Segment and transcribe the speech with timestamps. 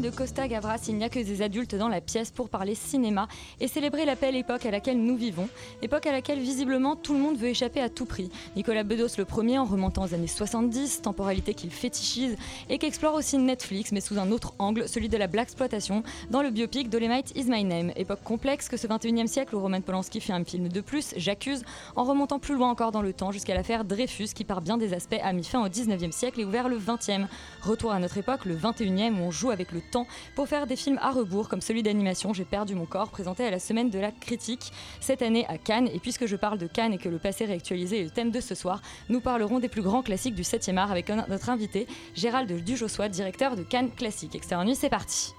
[0.00, 3.28] de Costa Gavras, il n'y a que des adultes dans la pièce pour parler cinéma
[3.60, 5.48] et célébrer la belle époque à laquelle nous vivons.
[5.82, 8.30] Époque à laquelle visiblement tout le monde veut échapper à tout prix.
[8.56, 12.36] Nicolas Bedos le premier en remontant aux années 70, temporalité qu'il fétichise
[12.70, 16.42] et qu'explore aussi Netflix, mais sous un autre angle, celui de la black exploitation, dans
[16.42, 17.92] le biopic Dolemite Is My Name.
[17.96, 21.62] Époque complexe que ce 21e siècle où Roman Polanski fait un film de plus, J'accuse,
[21.96, 24.94] en remontant plus loin encore dans le temps jusqu'à l'affaire Dreyfus qui par bien des
[24.94, 27.26] aspects a mis fin au 19e siècle et ouvert le 20e.
[27.62, 30.76] Retour à notre époque, le 21e, où on joue avec le temps pour faire des
[30.76, 33.98] films à rebours comme celui d'animation J'ai perdu mon corps, présenté à la semaine de
[33.98, 35.88] la critique cette année à Cannes.
[35.92, 38.40] Et puisque je parle de Cannes et que le passé réactualisé est le thème de
[38.40, 42.52] ce soir, nous parlerons des plus grands classiques du 7e art avec notre invité Gérald
[42.64, 44.34] Dujossois, directeur de Cannes Classique.
[44.34, 45.32] Extérieur nuit, c'est parti.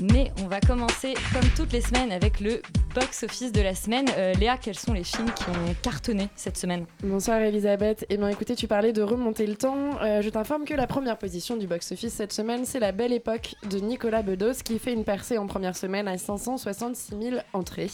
[0.00, 2.62] Mais on va commencer comme toutes les semaines avec le
[2.94, 4.06] box-office de la semaine.
[4.16, 8.06] Euh, Léa, quels sont les films qui ont cartonné cette semaine Bonsoir Elisabeth.
[8.08, 10.00] Eh bien écoutez, tu parlais de remonter le temps.
[10.00, 13.56] Euh, je t'informe que la première position du box-office cette semaine, c'est La Belle Époque
[13.68, 17.90] de Nicolas Bedos qui fait une percée en première semaine à 566 000 entrées.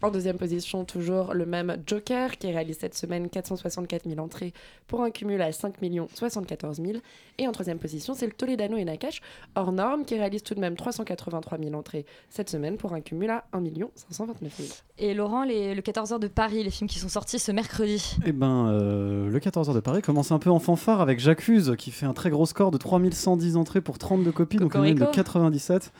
[0.00, 4.52] En deuxième position, toujours le même Joker qui réalise cette semaine 464 000 entrées
[4.86, 5.74] pour un cumul à 5
[6.14, 6.98] 74 000.
[7.38, 9.20] Et en troisième position, c'est le Toledano et Nakash
[9.56, 13.30] hors norme qui réalise tout de même 383 000 entrées cette semaine pour un cumul
[13.30, 13.62] à 1
[14.10, 14.68] 529 000.
[14.98, 18.16] Et Laurent, les- le 14h de Paris, les films qui sont sortis ce mercredi.
[18.26, 21.90] Eh ben, euh, le 14h de Paris commence un peu en fanfare avec J'accuse qui
[21.92, 25.00] fait un très gros score de 3110 entrées pour 32 copies, donc une moyenne de
[25.00, 25.22] Cocorico.
[25.22, 25.92] 97.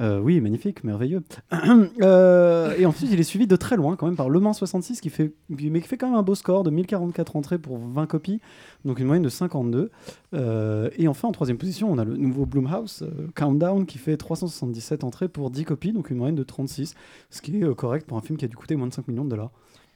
[0.00, 1.22] Euh, oui, magnifique, merveilleux.
[2.02, 5.00] Euh, et ensuite, il est suivi de très loin quand même par Le Mans 66
[5.00, 8.06] qui fait, mais qui fait quand même un beau score de 1044 entrées pour 20
[8.06, 8.40] copies,
[8.84, 9.90] donc une moyenne de 52.
[10.34, 14.16] Euh, et enfin, en troisième position, on a le nouveau Blumhouse euh, Countdown qui fait
[14.16, 16.94] 377 entrées pour 10 copies, donc une moyenne de 36,
[17.30, 19.08] ce qui est euh, correct pour un film qui a dû coûter moins de 5
[19.08, 19.50] millions de dollars.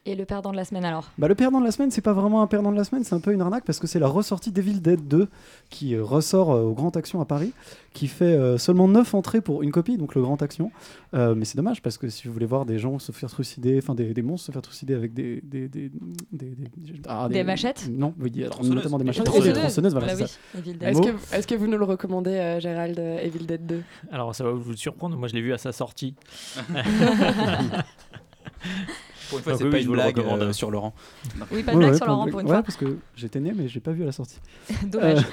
[0.07, 2.15] Et le perdant de la semaine alors Bah, le perdant de la semaine, c'est pas
[2.15, 4.09] vraiment un perdant de la semaine, c'est un peu une arnaque parce que c'est la
[4.09, 5.29] ressortie d'Evil Dead 2
[5.69, 7.53] qui euh, ressort euh, au Grand Action à Paris,
[7.93, 10.71] qui fait euh, seulement 9 entrées pour une copie, donc le Grand Action.
[11.13, 13.79] Euh, mais c'est dommage parce que si vous voulez voir des gens se faire trucider,
[13.83, 15.43] enfin des, des monstres se faire trucider avec des.
[15.43, 15.91] Des, des,
[16.33, 16.57] des, des-
[17.07, 18.33] ah, Des machettes Non, oui,
[18.63, 19.25] notamment des machettes.
[19.25, 19.49] Tronçonneuses.
[19.51, 20.65] Et des tronçonneuses, voilà, Bah oui.
[21.33, 24.45] Est-ce que, que vous nous le recommandez, euh, Gérald, euh, Evil Dead 2 Alors ça
[24.45, 26.15] va vous surprendre, moi je l'ai vu à sa sortie.
[29.29, 30.95] Pour une fois, c'est oui, pas une blague euh, sur Laurent.
[31.51, 32.63] Oui, pas de blague ouais, sur Laurent pour une Ouais, fois.
[32.63, 34.39] parce que j'étais né, mais j'ai pas vu à la sortie.
[34.85, 35.25] Dommage.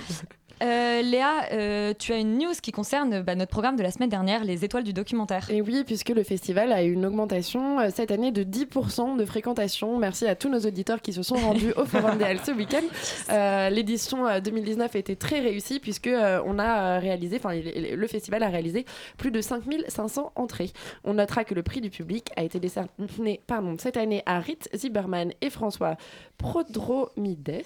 [0.64, 4.10] Euh, Léa, euh, tu as une news qui concerne bah, notre programme de la semaine
[4.10, 5.50] dernière, les étoiles du documentaire.
[5.52, 9.26] Et oui, puisque le festival a eu une augmentation euh, cette année de 10% de
[9.26, 9.98] fréquentation.
[9.98, 13.70] Merci à tous nos auditeurs qui se sont rendus au Forum des Halles ce week-end.
[13.70, 18.50] L'édition euh, 2019 a été très réussie puisque on a réalisé, enfin le festival a
[18.50, 18.86] réalisé
[19.18, 20.72] plus de 5500 entrées.
[21.04, 24.70] On notera que le prix du public a été décerné pardon, cette année à Ritz
[24.74, 25.98] Zimmerman et François
[26.38, 27.64] Prodromides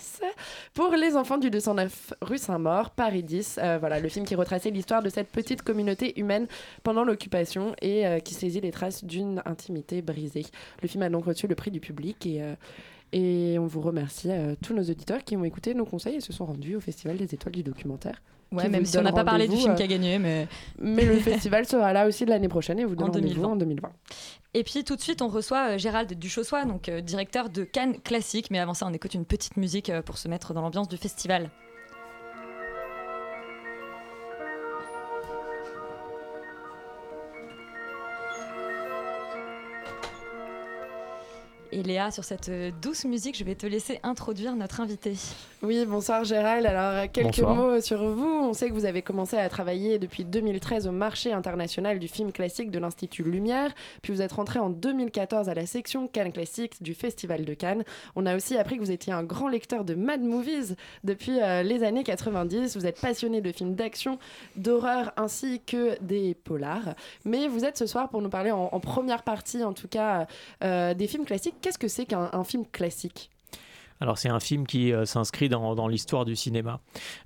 [0.73, 3.59] pour Les enfants du 209 rue Saint-Maur, Paris 10.
[3.61, 6.47] Euh, voilà, le film qui retraçait l'histoire de cette petite communauté humaine
[6.83, 10.45] pendant l'occupation et euh, qui saisit les traces d'une intimité brisée.
[10.81, 12.55] Le film a donc reçu le prix du public et, euh,
[13.11, 16.33] et on vous remercie à tous nos auditeurs qui ont écouté nos conseils et se
[16.33, 18.21] sont rendus au Festival des étoiles du documentaire.
[18.51, 20.47] Ouais, même si on n'a pas parlé du film euh, qui a gagné, mais.
[20.79, 23.47] Mais le festival sera là aussi l'année prochaine et vous donne En rendez-vous 2020.
[23.47, 23.91] en 2020.
[24.55, 27.99] Et puis tout de suite, on reçoit euh, Gérald Duchossois, donc euh, directeur de Cannes
[28.01, 28.49] Classique.
[28.49, 31.51] Mais avant ça, on écoute une petite musique pour se mettre dans l'ambiance du festival.
[41.71, 45.13] Et Léa, sur cette euh, douce musique, je vais te laisser introduire notre invité.
[45.61, 46.65] Oui, bonsoir Gérald.
[46.65, 47.55] Alors, quelques Bonsoir.
[47.55, 48.25] mots sur vous.
[48.27, 52.31] On sait que vous avez commencé à travailler depuis 2013 au marché international du film
[52.31, 53.71] classique de l'Institut Lumière,
[54.01, 57.83] puis vous êtes rentré en 2014 à la section Cannes Classics du Festival de Cannes.
[58.15, 61.61] On a aussi appris que vous étiez un grand lecteur de Mad Movies depuis euh,
[61.61, 62.77] les années 90.
[62.77, 64.17] Vous êtes passionné de films d'action,
[64.55, 66.95] d'horreur ainsi que des polars.
[67.25, 70.25] Mais vous êtes ce soir pour nous parler en, en première partie, en tout cas,
[70.63, 71.57] euh, des films classiques.
[71.61, 73.31] Qu'est-ce que c'est qu'un un film classique?
[74.01, 76.79] Alors c'est un film qui euh, s'inscrit dans, l'histoire du cinéma,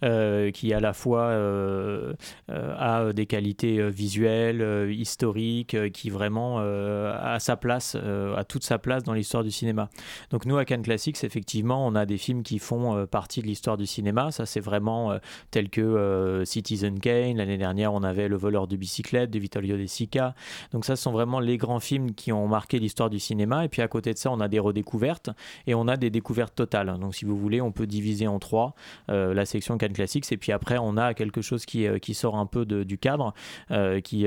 [0.03, 2.13] euh, qui à la fois euh,
[2.49, 9.13] a des qualités visuelles, historiques, qui vraiment a sa place, a toute sa place dans
[9.13, 9.89] l'histoire du cinéma.
[10.29, 13.77] Donc nous à Cannes Classics, effectivement, on a des films qui font partie de l'histoire
[13.77, 14.31] du cinéma.
[14.31, 15.17] Ça c'est vraiment
[15.51, 17.37] tel que Citizen Kane.
[17.37, 20.35] L'année dernière, on avait Le voleur de bicyclette de Vittorio De Sica.
[20.71, 23.65] Donc ça, ce sont vraiment les grands films qui ont marqué l'histoire du cinéma.
[23.65, 25.29] Et puis à côté de ça, on a des redécouvertes
[25.67, 26.62] et on a des découvertes
[26.99, 28.75] Donc si vous voulez, on peut diviser en trois
[29.09, 30.31] euh, la section Cannes Classics.
[30.31, 33.33] Et puis après, on a quelque chose qui, euh, qui sort un peu du cadre,
[33.71, 34.25] euh, qui,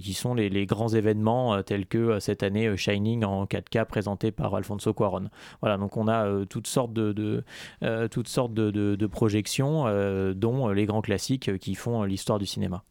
[0.00, 4.92] qui sont les, grands événements tels que cette année Shining en 4K présenté par Alfonso
[4.92, 5.30] Cuaron.
[5.60, 9.84] Voilà, donc on a toutes sortes de, de, toutes sortes de, de- projections,
[10.34, 12.84] dont les grands classiques qui font l'histoire du cinéma.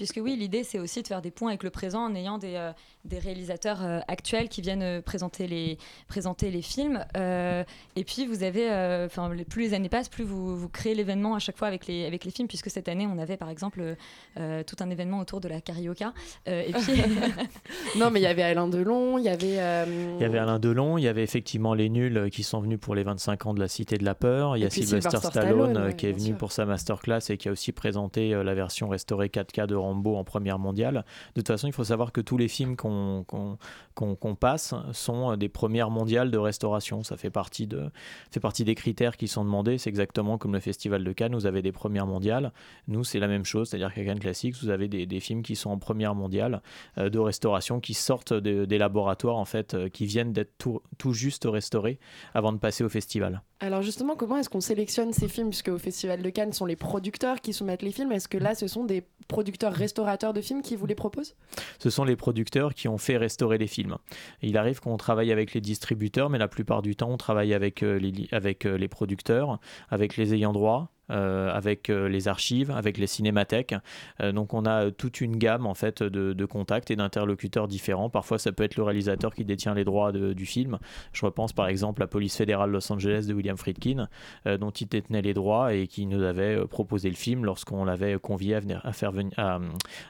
[0.00, 2.54] Puisque oui, l'idée, c'est aussi de faire des points avec le présent en ayant des,
[2.54, 2.72] euh,
[3.04, 5.76] des réalisateurs euh, actuels qui viennent euh, présenter, les,
[6.08, 7.04] présenter les films.
[7.18, 7.64] Euh,
[7.96, 10.94] et puis, vous avez, euh, enfin, les- plus les années passent, plus vous, vous créez
[10.94, 13.50] l'événement à chaque fois avec les, avec les films, puisque cette année, on avait par
[13.50, 13.94] exemple
[14.38, 16.14] euh, tout un événement autour de la carioca.
[16.48, 17.02] Euh, et puis,
[17.98, 19.58] Non, mais il y avait Alain Delon, il y avait.
[19.60, 22.78] euh, Il y avait Alain Delon, il y avait effectivement les nuls qui sont venus
[22.80, 24.56] pour les 25 ans de la Cité de la Peur.
[24.56, 26.36] Il y a Sylvester Stallone, qui est venu sûr.
[26.38, 30.24] pour sa masterclass et qui a aussi présenté la version restaurée 4K de Rambo en
[30.24, 31.04] première mondiale.
[31.34, 35.48] De toute façon, il faut savoir que tous les films qu'on passe sont euh, des
[35.48, 37.02] premières mondiales de restauration.
[37.02, 37.90] Ça fait partie, de,
[38.30, 39.78] fait partie des critères qui sont demandés.
[39.78, 42.52] C'est exactement comme le Festival de Cannes, vous avez des premières mondiales.
[42.88, 45.56] Nous, c'est la même chose, c'est-à-dire qu'à Cannes Classics, vous avez des, des films qui
[45.56, 46.62] sont en première mondiale
[46.98, 50.80] euh, de restauration qui sortent de- des laboratoires en fait, euh, qui viennent d'être tout,
[50.98, 51.98] tout juste restaurés
[52.34, 53.42] avant de passer au festival.
[53.62, 55.50] Alors justement, comment est-ce qu'on sélectionne ces films?
[55.50, 58.10] Puisque au Festival de Cannes, ce sont les producteurs qui soumettent les films.
[58.10, 61.36] Est-ce que là, ce sont des producteurs restaurateurs de films qui vous les proposent?
[61.78, 63.98] Ce sont les producteurs qui ont fait restaurer les films.
[64.40, 67.82] Il arrive qu'on travaille avec les distributeurs, mais la plupart du temps, on travaille avec,
[67.82, 69.60] euh, les, avec euh, les producteurs,
[69.90, 70.90] avec les ayants droit.
[71.10, 73.74] Euh, avec euh, les archives, avec les cinémathèques.
[74.20, 78.10] Euh, donc on a toute une gamme en fait de, contacts et d'interlocuteurs différents.
[78.10, 80.78] Parfois ça peut être le réalisateur qui détient les droits du film.
[81.12, 84.08] Je repense par exemple à police fédérale Los Angeles de William Friedkin,
[84.46, 88.58] dont il détenait les droits et qui nous avait proposé le film lorsqu'on l'avait convié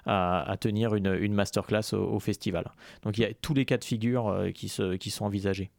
[0.06, 2.70] à, tenir une, masterclass au, festival.
[3.02, 5.70] Donc il y a tous les cas de figure qui sont envisagés.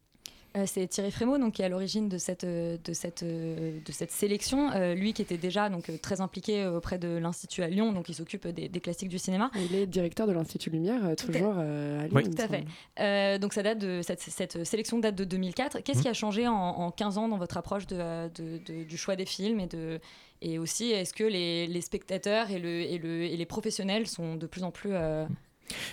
[0.57, 3.79] Euh, c'est Thierry Frémaux donc, qui est à l'origine de cette, euh, de, cette, euh,
[3.85, 4.69] de cette sélection.
[4.71, 8.13] Euh, lui qui était déjà donc, très impliqué auprès de l'Institut à Lyon, donc il
[8.15, 9.49] s'occupe des, des classiques du cinéma.
[9.55, 12.11] Il est directeur de l'Institut Lumière, toujours euh, à Lyon.
[12.15, 12.23] Oui.
[12.29, 13.39] Tout à fait.
[13.39, 15.79] donc ça date de, cette, cette sélection date de 2004.
[15.83, 16.03] Qu'est-ce Mhm.
[16.03, 19.15] qui a changé en, en 15 ans dans votre approche de, de- de- du choix
[19.15, 19.99] des films et, de,
[20.41, 24.35] et aussi est-ce que les, les spectateurs et, le, et, le, et les professionnels sont
[24.35, 24.91] de plus en plus...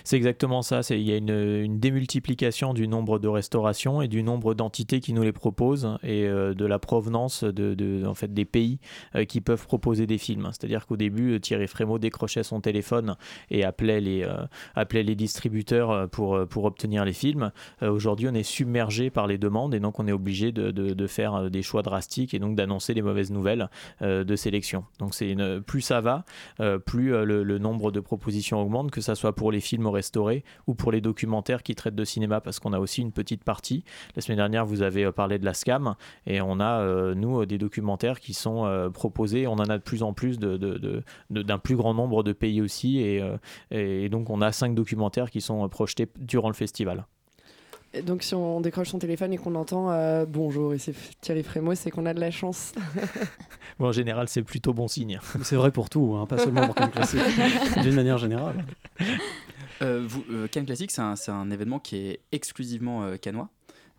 [0.03, 0.81] C'est exactement ça.
[0.89, 5.23] Il y a une, démultiplication du nombre de restaurations et du nombre d'entités qui nous
[5.23, 8.79] les proposent et euh, de la provenance des pays
[9.15, 10.49] euh, qui peuvent proposer des films.
[10.51, 13.15] C'est-à-dire qu'au début, euh, Thierry Frémaux décrochait son téléphone
[13.49, 16.31] et appelait les, distributeurs pour,
[16.63, 17.51] obtenir les films.
[17.81, 21.61] Aujourd'hui, on est submergé par les demandes et donc on est obligé de, faire des
[21.61, 23.69] choix drastiques et donc d'annoncer les mauvaises nouvelles
[24.01, 24.85] de sélection.
[24.99, 25.13] Donc
[25.65, 26.25] plus ça va,
[26.85, 30.73] plus le, le nombre de propositions augmente, que ça soit pour les films restaurés ou
[30.75, 33.83] pour les documentaires qui traitent de cinéma, parce qu'on a aussi une petite partie.
[34.15, 35.95] La semaine dernière, vous avez euh, parlé de la SCAM,
[36.25, 39.47] et on a, euh, nous, euh, des documentaires qui sont euh, proposés.
[39.47, 42.23] On en a de plus en plus de- de- de- de- d'un plus grand nombre
[42.23, 43.37] de pays aussi, et, euh,
[43.71, 47.05] et donc on a cinq documentaires qui sont projetés durant le festival.
[47.91, 51.41] Et Donc si on décroche son téléphone et qu'on entend euh, bonjour et c'est Thierry
[51.41, 52.73] Frémaux, c'est qu'on a de la chance.
[53.79, 55.19] Bon, en général, c'est plutôt bon signe.
[55.43, 57.21] C'est vrai pour tout, hein, pas seulement pour Cannes Classique,
[57.81, 58.65] d'une manière générale.
[59.81, 63.49] Euh, euh, Cannes Classique, c'est un, un événement qui est exclusivement euh, cannois,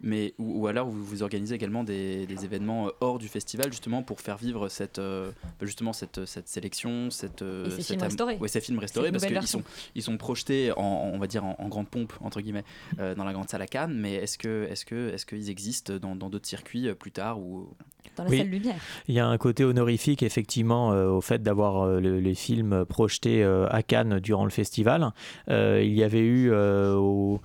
[0.03, 3.71] mais ou, ou alors vous, vous organisez également des, des événements euh, hors du festival
[3.71, 5.31] justement pour faire vivre cette euh,
[5.61, 8.37] bah, justement cette, cette sélection, cette euh, Et ces cette films restaurés.
[8.39, 9.63] Ouais, ces films restaurés parce qu'ils sont
[9.95, 12.65] ils sont projetés en, en- on va dire en, en grande pompe entre guillemets
[12.99, 15.95] euh, dans la grande salle à Cannes, mais est-ce que est-ce que est-ce qu'ils existent
[15.99, 17.69] dans d'autres circuits euh, plus tard ou
[18.17, 18.39] dans la Oui.
[18.39, 18.75] salle lumière.
[19.09, 22.85] Il y a un côté honorifique effectivement euh, au fait d'avoir euh, le- les films
[22.85, 25.13] projetés euh, à Cannes durant le festival.
[25.49, 27.41] Euh, il y avait eu euh, au-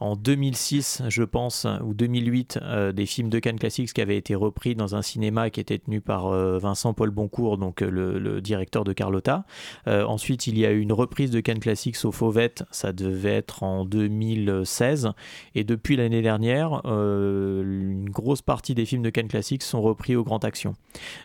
[0.00, 4.16] en 2006, je pense, où ou 2008 euh, des films de Cannes Classics qui avaient
[4.16, 7.90] été repris dans un cinéma qui était tenu par euh, Vincent Paul Boncourt, donc euh,
[7.90, 9.44] le, directeur de Carlotta.
[9.86, 13.62] Ensuite, il y a eu une reprise de Cannes Classics au Fauvette, ça devait être
[13.62, 15.10] en 2016.
[15.54, 20.24] Et depuis l'année dernière, une grosse partie des films de Cannes Classics sont repris au
[20.24, 20.74] Grand Action.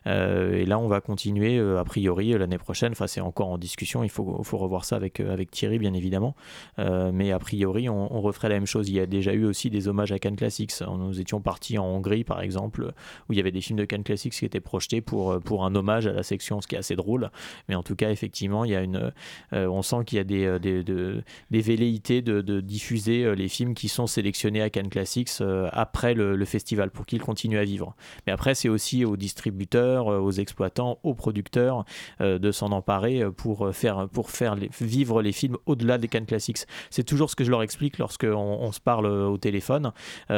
[0.05, 2.91] Et là, on va continuer, a priori, l'année prochaine.
[2.91, 6.35] Enfin, c'est encore en discussion, il faut, revoir ça avec, avec Thierry, bien évidemment.
[6.77, 8.89] Mais a priori, on, on referait la même chose.
[8.89, 10.56] Il y a déjà eu aussi des hommages à Cannes Classics.
[10.97, 12.91] Nous étions partis en Hongrie, par exemple,
[13.29, 15.65] où il y avait des films de Cannes Classics qui étaient projetés pour, euh, pour
[15.65, 17.31] un hommage à la section, ce qui est assez drôle.
[17.69, 19.11] Mais en tout cas, effectivement, il y a une,
[19.53, 23.49] euh, on sent qu'il y a des, euh, des, de- des velléités de, diffuser les
[23.49, 25.29] films qui sont sélectionnés à Cannes Classics
[25.71, 27.95] après le, festival pour qu'ils continuent à vivre.
[28.25, 31.83] Mais après, c'est aussi aux distributeurs, aux exploitants, aux producteurs
[32.19, 36.59] de s'en emparer pour faire, pour faire vivre les films au-delà des Cannes Classics.
[36.89, 39.91] C'est toujours ce que je leur explique lorsqu'on on se parle au téléphone.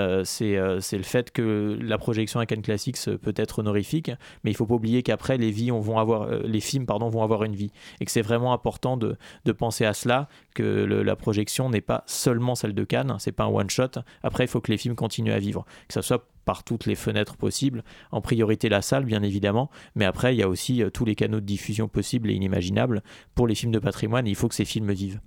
[0.10, 4.12] Euh, c'est le fait que la projection à Cannes Classics euh, peut être honorifique,
[4.44, 7.72] mais il faut pas oublier qu'après, les, euh, films vont avoir une vie.
[8.00, 9.18] Et que c'est vraiment important de,
[9.58, 13.50] penser à cela, que la projection n'est pas seulement celle de Cannes, c'est pas un
[13.50, 14.02] one-shot.
[14.24, 16.96] Après, il faut que les films continuent à vivre, que ce soit par toutes les
[16.96, 20.90] fenêtres possibles, en priorité la salle bien évidemment, mais après il y a aussi euh,
[20.90, 23.04] tous les canaux de diffusion possibles et inimaginables
[23.36, 25.20] pour les films de patrimoine, il faut que ces films vivent.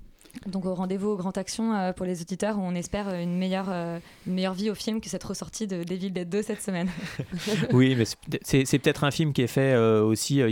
[0.47, 3.67] Donc au rendez-vous au Grand Action euh, pour les auditeurs, on espère euh, une meilleure,
[3.69, 6.89] euh, une meilleure vie au film que cette ressortie de Devil Dead 2 cette semaine.
[7.73, 8.05] oui, mais
[8.43, 10.41] c'est- peut-être un film qui est fait euh, aussi.
[10.41, 10.51] euh,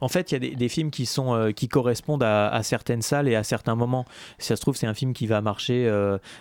[0.00, 2.62] En fait, il y a des, des films qui sont euh, qui correspondent à, à
[2.62, 4.04] certaines salles et à certains moments.
[4.38, 5.88] Si ça se trouve, c'est un film qui va marcher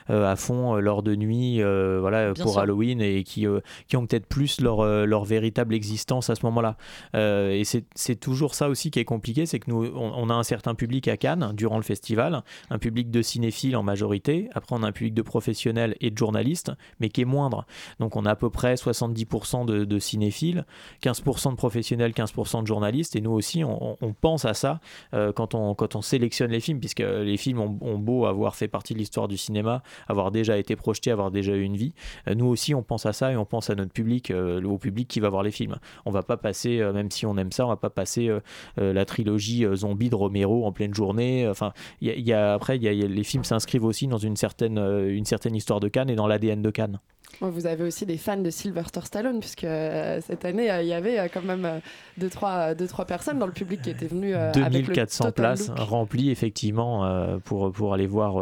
[0.10, 2.62] à fond lors de nuit, voilà, Bien pour sûr.
[2.62, 3.45] Halloween et qui
[3.88, 6.75] qui ont peut-être plus leur leur véritable existence à ce moment-là.
[7.13, 10.33] Et c'est c'est toujours ça aussi qui est compliqué, c'est que nous on, on a
[10.33, 14.50] un certain public à Cannes durant le festival, un public de cinéphiles en majorité.
[14.53, 17.65] Après, on a un public de professionnels et de journalistes, mais qui est moindre.
[18.00, 20.65] Donc, on a à peu près 70% de, cinéphiles,
[21.01, 23.15] 15% de professionnels, 15% de journalistes.
[23.15, 24.81] Et nous aussi, on, pense à ça
[25.13, 28.67] euh, quand, on, quand on sélectionne les films, puisque les films ont, beau avoir fait
[28.67, 31.93] partie de l'histoire du cinéma, avoir déjà été projetés, avoir déjà eu une vie.
[32.27, 34.77] Euh, nous aussi, on pense à ça et on pense à notre public, euh, au
[34.77, 35.77] public qui va voir les films.
[36.05, 38.29] On va pas passer, euh, même si on aime ça, on va pas passer
[38.77, 41.47] la trilogie zombie de Romero en pleine journée.
[41.47, 45.55] Enfin, il y a, après, les films s'inscrivent aussi dans une certaine, euh, une certaine
[45.55, 46.99] histoire de Cannes et dans l'ADN de Cannes.
[47.39, 50.93] Vous avez aussi des fans de Sylvester Stallone, puisque euh, cette année, euh, il y
[50.93, 51.79] avait euh, quand même euh,
[52.17, 55.25] deux, trois, deux, trois personnes dans le public qui étaient venues euh, avec le 2400
[55.25, 55.79] total places look.
[55.79, 58.35] remplies effectivement pour, pour aller voir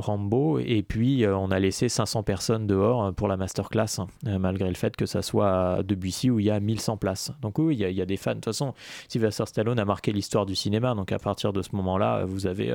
[0.00, 0.58] Rambo.
[0.58, 4.96] Et puis on a laissé 500 personnes dehors pour la masterclass euh, malgré le fait
[4.96, 7.32] que ça soit à Debussy où il y a 1100 places.
[7.42, 8.30] Donc oui il y, y a des fans.
[8.30, 8.74] De toute façon
[9.08, 10.94] Sylvester Stallone a marqué l'histoire du cinéma.
[10.94, 12.74] Donc à partir de ce moment là vous avez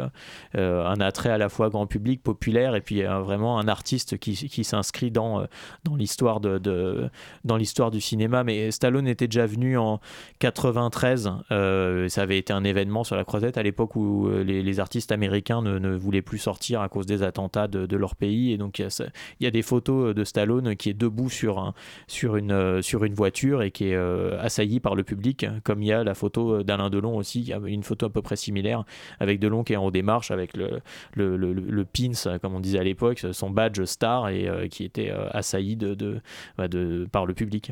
[0.53, 4.63] un attrait à la fois grand public populaire et puis vraiment un artiste qui, qui
[4.63, 5.45] s'inscrit dans,
[5.83, 7.09] dans l'histoire de,
[7.43, 9.99] dans l'histoire du cinéma mais Stallone était déjà venu en
[10.39, 14.79] 93 euh, ça avait été un événement sur la croisette à l'époque où euh, les,
[14.79, 18.57] artistes américains ne, ne voulaient plus sortir à cause des attentats de, leur pays et
[18.57, 18.87] donc il
[19.39, 21.73] y, a, des photos de Stallone qui est debout sur, un,
[22.07, 25.81] sur, une, euh, sur une voiture et qui est euh, assailli par le public comme
[25.81, 28.21] il y a la photo d'Alain Delon aussi il y a une photo à peu
[28.21, 28.83] près similaire
[29.19, 30.81] avec Delon qui est en haut des marches avec le,
[31.13, 34.83] le, le, le pins comme on disait à l'époque son badge star et euh, qui
[34.83, 36.21] était euh, assailli de, de,
[36.57, 37.71] bah, de, par le public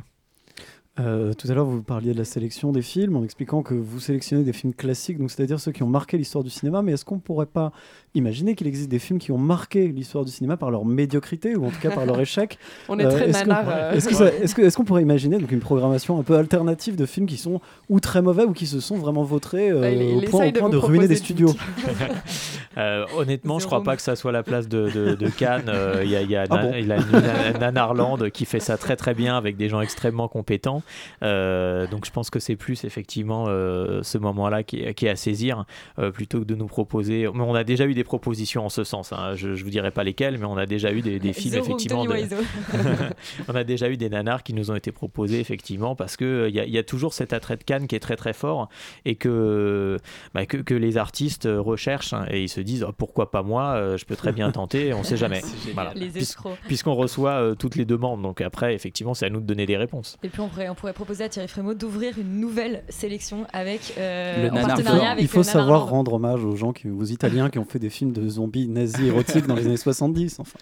[0.99, 3.99] Euh, tout à l'heure, vous parliez de la sélection des films en expliquant que vous
[3.99, 6.83] sélectionnez des films classiques, donc c'est-à-dire ceux qui ont marqué l'histoire du cinéma.
[6.83, 7.71] Mais est-ce qu'on pourrait pas
[8.13, 11.65] imaginer qu'il existe des films qui ont marqué l'histoire du cinéma par leur médiocrité ou
[11.65, 12.59] en tout cas par leur échec
[12.89, 13.91] On est très est-ce euh.
[13.93, 16.95] Est-ce que ça- est-ce que- est-ce qu'on pourrait imaginer donc une programmation un peu alternative
[16.95, 17.59] de films qui sont
[17.89, 20.45] ou très mauvais ou qui se sont vraiment vautrés euh, Ouais, il- il au point,
[20.47, 21.55] au de point de ruiner des studios
[22.77, 25.65] Euh, honnêtement, je Zéro crois pas que ça soit la place de, de- de Cannes.
[25.67, 28.59] Euh, Il y a, y a Ah Na- bon il a une- Nanarland qui fait
[28.59, 30.81] ça très très bien avec des gens extrêmement compétents.
[31.23, 35.09] Euh, donc je pense que c'est plus effectivement euh, ce moment-là qui, est- qui est
[35.09, 35.65] à saisir
[35.99, 37.27] euh, plutôt que de nous proposer.
[37.33, 39.13] Mais on a déjà eu des propositions en ce sens.
[39.13, 39.33] hein.
[39.35, 42.05] Je, je vous dirai pas lesquelles, mais on a déjà eu des, des films effectivement.
[42.05, 42.13] De-
[43.47, 46.55] on a déjà eu des nanars qui nous ont été proposés effectivement parce que il
[46.55, 48.69] y, a- il y a toujours cet attrait de Cannes qui est très très fort
[49.05, 49.97] et que
[50.33, 53.95] bah, que, que les artistes recherchent hein, et ils se disent Oh, pourquoi pas moi
[53.97, 55.41] je peux très bien tenter on sait jamais.
[55.73, 55.93] Voilà.
[55.95, 56.57] Les Puis- escrocs.
[56.67, 60.17] puisqu'on reçoit toutes les demandes donc après effectivement c'est à nous de donner des réponses
[60.23, 63.93] Et puis on pourrait, on pourrait proposer à Thierry Frémaux d'ouvrir une nouvelle sélection avec
[63.99, 64.55] euh, Le en.
[64.55, 65.91] Il faut, partenariat avec il faut le savoir Nanarland.
[65.91, 69.05] rendre hommage aux gens, qui, aux Italiens qui ont fait des films de zombies nazis
[69.05, 70.39] érotiques dans les années 70.
[70.39, 70.57] Enfin.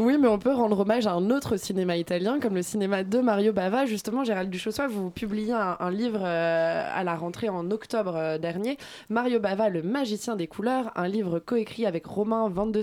[0.00, 3.20] Oui, mais on peut rendre hommage à un autre cinéma italien, comme le cinéma de
[3.20, 3.86] Mario Bava.
[3.86, 8.38] Justement, Gérald Duchossois, vous publiez un, un livre euh, à la rentrée en octobre euh,
[8.38, 8.76] dernier,
[9.08, 12.82] Mario Bava, le magicien des couleurs, un livre coécrit avec Romain Van de.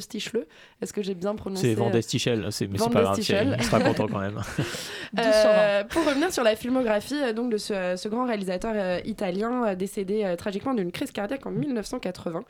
[0.82, 3.16] Est-ce que j'ai bien prononcé C'est euh, Vendestichel, c'est mais Van c'est pas de grave,
[3.16, 3.48] Stichel.
[3.48, 4.36] Thierry, on sera content quand même.
[4.36, 5.26] 12 sur 20.
[5.26, 9.76] Euh, pour revenir sur la filmographie euh, donc de ce, grand réalisateur euh, italien euh,
[9.76, 12.44] décédé tragiquement d'une crise cardiaque en 1980,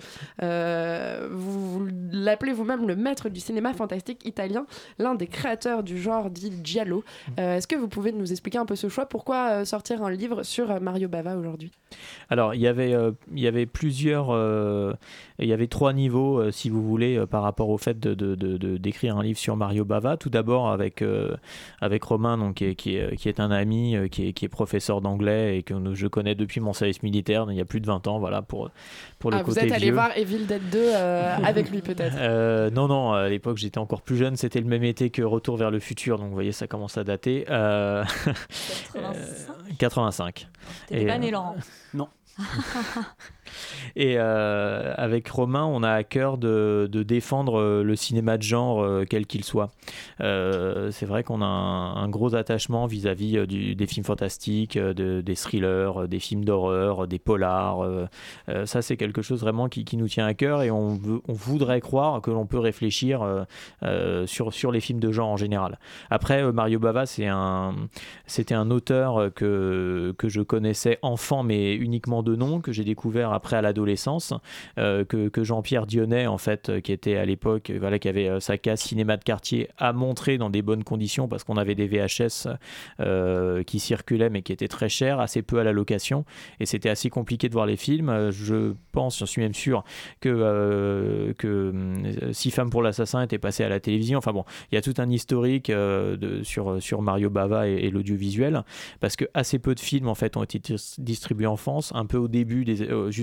[0.44, 4.66] euh, vous, vous l'appelez vous-même le maître du cinéma fantastique italien,
[5.00, 7.04] l'un des créateurs du genre dit giallo.
[7.38, 9.08] Est-ce que vous pouvez nous expliquer un peu ce choix?
[9.08, 11.72] Pourquoi sortir un livre sur Mario Bava aujourd'hui?
[12.30, 14.28] Alors, il y avait, euh, il y avait plusieurs.
[14.32, 14.94] euh,
[15.40, 18.14] il y avait trois niveaux, euh, si vous voulez, euh, par rapport au fait de,
[18.14, 20.18] de- de- de- d'écrire un livre sur Mario Bava.
[20.18, 21.36] Tout d'abord avec, euh,
[21.82, 24.46] avec Romain, donc, qui, est, qui, est, qui est un ami, euh, qui, est, qui
[24.46, 27.82] est professeur d'anglais et que je connais depuis mon service militaire, il y a plus
[27.82, 28.70] de 20 ans, voilà, pour,
[29.20, 29.94] pour le Ah, Vous êtes allé vieux.
[29.94, 34.02] voir Evil Dead 2 euh, avec lui peut-être Euh, non, non, à l'époque j'étais encore
[34.02, 36.68] plus jeune, c'était le même été que Retour vers le futur, donc vous voyez, ça
[36.68, 37.46] commence à dater.
[37.50, 38.04] Euh,
[38.94, 40.48] 85 85.
[40.88, 41.56] T'étais pas euh, né, Laurent
[41.94, 42.10] Non.
[43.96, 48.84] Et euh, avec Romain, on a à cœur de, défendre euh, le cinéma de genre,
[48.84, 49.72] euh, quel qu'il soit.
[50.20, 56.20] C'est vrai qu'on a un, gros attachement vis-à-vis des films fantastiques, de- des thrillers, des
[56.20, 57.86] films d'horreur, des polars.
[58.66, 62.32] ça, c'est quelque chose vraiment qui, nous tient à cœur et on, voudrait croire que
[62.32, 63.46] l'on peut réfléchir
[64.26, 65.80] sur, les films de genre en général.
[66.10, 72.62] Après, Mario Bava, c'était un auteur que, que je connaissais enfant, mais uniquement de nom,
[72.62, 74.34] que j'ai découvert après à l'adolescence,
[74.78, 78.40] euh, que, Jean-Pierre Dionnet, en fait, euh, qui était à l'époque, euh, voilà, qui avait
[78.40, 81.88] sa case cinéma de quartier, a montré dans des bonnes conditions parce qu'on avait des
[81.88, 82.48] VHS
[83.66, 86.26] qui circulaient mais qui étaient très chers, assez peu à la location,
[86.60, 88.32] et c'était assez compliqué de voir les films.
[88.32, 89.84] Je pense, j'en suis même sûr,
[90.20, 91.74] que, que
[92.32, 94.18] Six femmes pour l'assassin était passé à la télévision.
[94.18, 98.64] Enfin bon, il y a tout un historique de, sur, sur Mario Bava et, l'audiovisuel,
[99.00, 102.06] parce que assez peu de films en fait ont été dis- distribués en France, un
[102.06, 102.66] peu au début,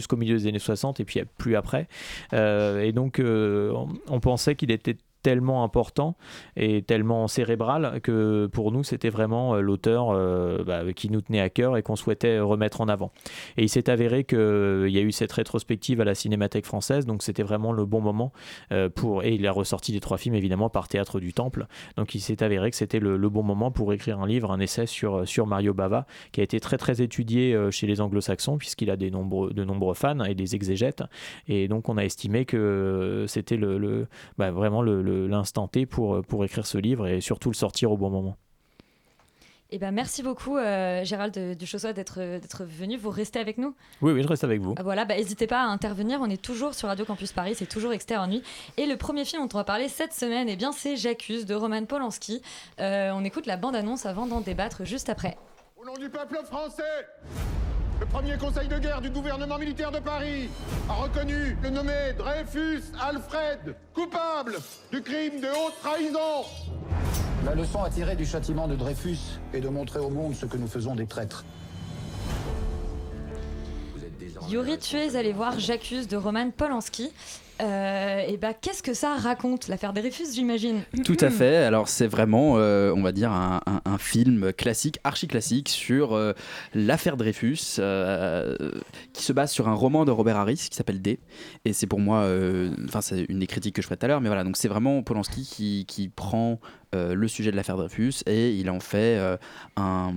[0.03, 1.89] jusqu'au milieu des années 60 et puis plus après.
[2.33, 6.17] Euh, et donc euh, on, on pensait qu'il était tellement important
[6.57, 11.41] et tellement cérébral que pour nous c'était vraiment euh, l'auteur euh, bah, qui nous tenait
[11.41, 13.13] à cœur et qu'on souhaitait remettre en avant.
[13.57, 17.23] Et il s'est avéré qu'il y a eu cette rétrospective à la Cinémathèque française, donc
[17.23, 18.33] c'était vraiment le bon moment
[18.73, 19.23] euh, pour...
[19.23, 22.43] Et il a ressorti les trois films évidemment par Théâtre du Temple, donc il s'est
[22.43, 25.73] avéré que c'était le, bon moment pour écrire un livre, un essai sur, sur Mario
[25.73, 29.53] Bava, qui a été très très étudié euh, chez les anglo-saxons, puisqu'il a des nombreux,
[29.53, 31.03] de nombreux fans et des exégètes,
[31.49, 34.07] et donc on a estimé que c'était le,
[34.39, 37.97] bah, vraiment le- l'instant T pour, pour écrire ce livre et surtout le sortir au
[37.97, 38.37] bon moment.
[39.75, 42.99] Eh ben, merci beaucoup, euh, Gérald Duchossois, d'être d'être venu.
[42.99, 44.75] Vous restez avec nous Oui, oui, je reste avec vous.
[44.77, 46.19] Ah, Voilà, bah, n'hésitez pas à intervenir.
[46.21, 48.43] On est toujours sur Radio Campus Paris, c'est toujours Extérieur Nuit.
[48.77, 51.55] Et le premier film dont on va parler cette semaine, eh bien, c'est J'accuse de
[51.55, 52.43] Roman Polanski.
[52.81, 55.39] Euh, on écoute la bande-annonce avant d'en débattre juste après.
[55.81, 56.83] Au nom du peuple français,
[58.01, 60.49] le premier conseil de guerre du gouvernement militaire de Paris
[60.89, 64.57] a reconnu le nommé Dreyfus Alfred coupable
[64.91, 66.45] du crime de haute trahison.
[67.45, 69.19] La leçon à tirer du châtiment de Dreyfus
[69.53, 71.45] est de montrer au monde ce que nous faisons des traîtres.
[74.49, 77.13] Yuri, tu es allé voir J'accuse de Roman Polanski.
[77.63, 81.57] Euh, et bah, qu'est-ce que ça raconte L'affaire Dreyfus, j'imagine Tout à fait.
[81.57, 83.61] Alors c'est vraiment, euh, on va dire, un,
[83.99, 86.33] film classique, archi classique sur euh,
[86.75, 87.81] l'affaire Dreyfus,
[89.13, 91.21] qui se base sur un roman de Robert Harris qui s'appelle D.
[91.65, 92.27] Et c'est pour moi,
[92.87, 94.69] enfin c'est une des critiques que je ferai tout à l'heure, mais voilà, donc c'est
[94.69, 96.59] vraiment Polanski qui, qui prend
[96.93, 99.19] le sujet de l'affaire Dreyfus et il en fait
[99.77, 100.13] un,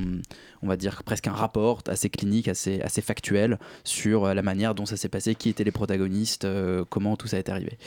[0.65, 4.85] on va dire presque un rapport assez clinique, assez, factuel sur euh, la manière dont
[4.85, 7.77] ça s'est passé, qui étaient les protagonistes, euh, comment tout ça est arrivé.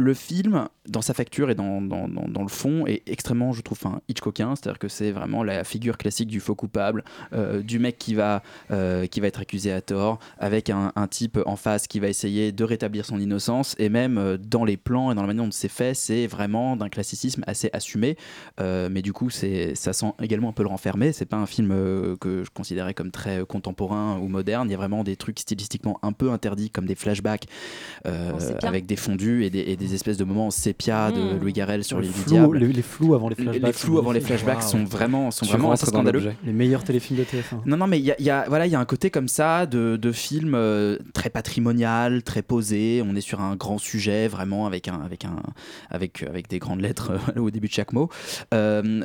[0.00, 3.62] Le film, dans sa facture et dans, dans, dans- dans le fond, est extrêmement, je
[3.62, 7.78] trouve, enfin, Hitchcockien, c'est-à-dire que c'est vraiment la figure classique du faux coupable, euh, du
[7.80, 11.56] mec qui va, euh, qui va être accusé à tort, avec un, un type en
[11.56, 15.14] face qui va essayer de rétablir son innocence, et même euh, dans les plans et
[15.16, 18.16] dans la manière dont c'est fait, c'est vraiment d'un classicisme assez assumé,
[18.60, 21.70] Euh, mais du coup, ça sent également un peu le renfermer, c'est pas un film
[22.20, 25.98] que je considérais comme très contemporain ou moderne, il y a vraiment des trucs stylistiquement
[26.02, 27.46] un peu interdits, comme des flashbacks
[28.38, 28.68] sépia.
[28.68, 31.38] avec des fondus et des, et des espèces de moments en sépia de Mmh.
[31.40, 32.58] Louis Garrel sur Le l'île du flou- diable.
[32.58, 34.38] les- les flous avant les flashbacks Les sont flous avant les magnifiques.
[34.38, 34.70] flashbacks Waouh.
[34.70, 36.32] sont vraiment, sont Tu vraiment assez scandaleux.
[36.44, 37.62] Les meilleurs téléfilms de TF1.
[37.66, 39.10] Non, non, mais il y a, il y a- voilà, il y a un côté
[39.10, 43.02] comme ça de, de film euh, très patrimonial, très posé.
[43.06, 45.36] On est sur un grand sujet, vraiment avec un, avec un,
[45.90, 48.08] avec, avec des grandes lettres euh, au début de chaque mot.
[48.54, 49.04] Euh,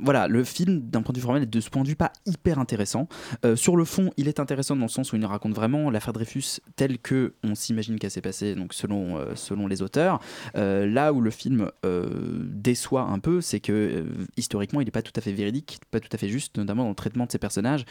[0.00, 2.12] voilà, le film, d'un point de vue formel, est de ce point de vue pas
[2.26, 3.08] hyper intéressant.
[3.44, 5.90] Euh, sur le fond, il est intéressant dans le sens où il nous raconte vraiment
[5.90, 10.19] l'affaire Dreyfus telle que on s'imagine qu'elle s'est passée, donc selon, euh, selon les auteurs.
[10.56, 12.08] Euh, là où le film euh,
[12.44, 14.04] déçoit un peu, c'est que euh,
[14.36, 16.88] historiquement, il n'est pas tout à fait véridique, pas tout à fait juste, notamment dans
[16.90, 17.84] le traitement de ses personnages.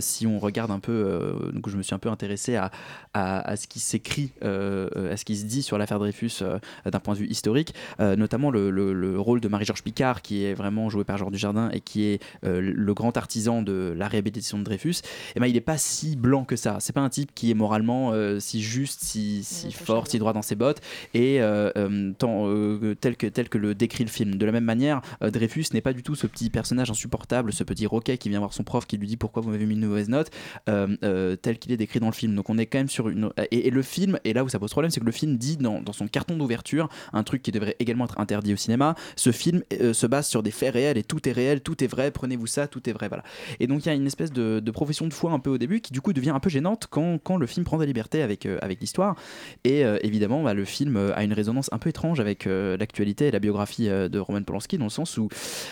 [0.00, 2.70] Si on regarde un peu, donc je me suis un peu intéressé à,
[3.14, 6.42] à, à ce qui s'écrit, à ce qui se dit sur l'affaire Dreyfus
[6.84, 10.54] d'un point de vue historique, notamment le, le- le rôle de Marie-Georges Picard, qui est
[10.54, 14.64] vraiment joué par Georges Dujardin et qui est le grand artisan de la réhabilitation de
[14.64, 14.96] Dreyfus.
[15.36, 16.78] Et ben, il n'est pas si blanc que ça.
[16.80, 20.32] C'est pas un type qui est moralement euh, si juste, si, si fort, si droit
[20.32, 20.80] dans ses bottes,
[21.14, 21.57] et euh,
[22.18, 24.36] tant, euh, tel, que, tel que le décrit le film.
[24.36, 27.64] De la même manière, euh, Dreyfus n'est pas du tout ce petit personnage insupportable, ce
[27.64, 29.86] petit roquet qui vient voir son prof, qui lui dit pourquoi vous m'avez mis une
[29.86, 30.30] mauvaise note,
[30.68, 32.34] euh, euh, tel qu'il est décrit dans le film.
[32.34, 33.30] Donc on est quand même sur une...
[33.50, 35.82] Et, le film, et là où ça pose problème, c'est que le film dit dans,
[35.92, 39.92] son carton d'ouverture, un truc qui devrait également être interdit au cinéma, ce film euh,
[39.92, 42.68] se base sur des faits réels et tout est réel, tout est vrai, prenez-vous ça,
[42.68, 43.22] tout est vrai, voilà.
[43.60, 45.80] Et donc il y a une espèce de, profession de foi un peu au début
[45.80, 48.46] qui du coup devient un peu gênante quand, quand le film prend des libertés avec,
[48.46, 49.16] euh, avec l'histoire.
[49.64, 52.76] Et euh, évidemment, bah, le film euh, a une résonance un peu étrange avec euh,
[52.76, 55.28] l'actualité et la biographie euh, de Roman Polanski, dans le sens où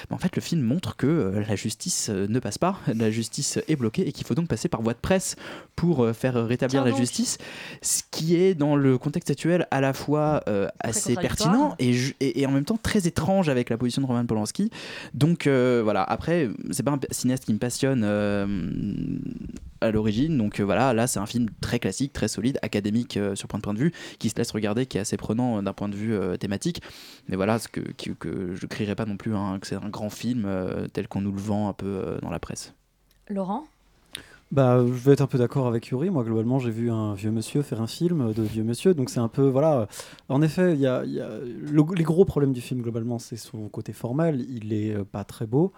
[0.09, 3.59] bah, en fait le film montre que euh, la justice ne passe pas, la justice
[3.69, 5.37] est bloquée et qu'il faut donc passer par voie de presse
[5.77, 7.01] pour faire rétablir Tiens la donc.
[7.01, 7.37] justice,
[7.83, 10.43] ce qui est dans le contexte actuel à la fois
[10.81, 14.07] assez pertinent et, ju- et, et en même temps très étrange avec la position de
[14.07, 14.71] Roman Polanski.
[15.13, 18.05] Donc voilà, après, c'est pas un cinéaste qui me passionne
[19.81, 23.35] à l'origine, donc euh, voilà, là c'est un film très classique, très solide, académique euh,
[23.35, 25.73] sur point de de vue, qui se laisse regarder, qui est assez prenant euh, d'un
[25.73, 26.83] point de vue thématique.
[27.29, 30.49] Mais voilà, ce que, je crierais pas non plus hein, que c'est un grand film
[30.93, 32.75] tel qu'on nous le vend un peu dans la presse.
[33.29, 33.67] Laurent?
[34.53, 36.09] Bah, je vais être un peu d'accord avec Yuri.
[36.09, 38.95] Moi, globalement, j'ai vu un vieux monsieur faire un film de vieux monsieur.
[38.95, 39.43] Donc, c'est un peu.
[39.49, 39.89] Voilà.
[40.29, 43.37] En effet, il y a, y a- le- les gros problèmes du film, globalement, c'est
[43.37, 44.47] son côté formel.
[44.49, 45.73] Il est euh, pas très beau.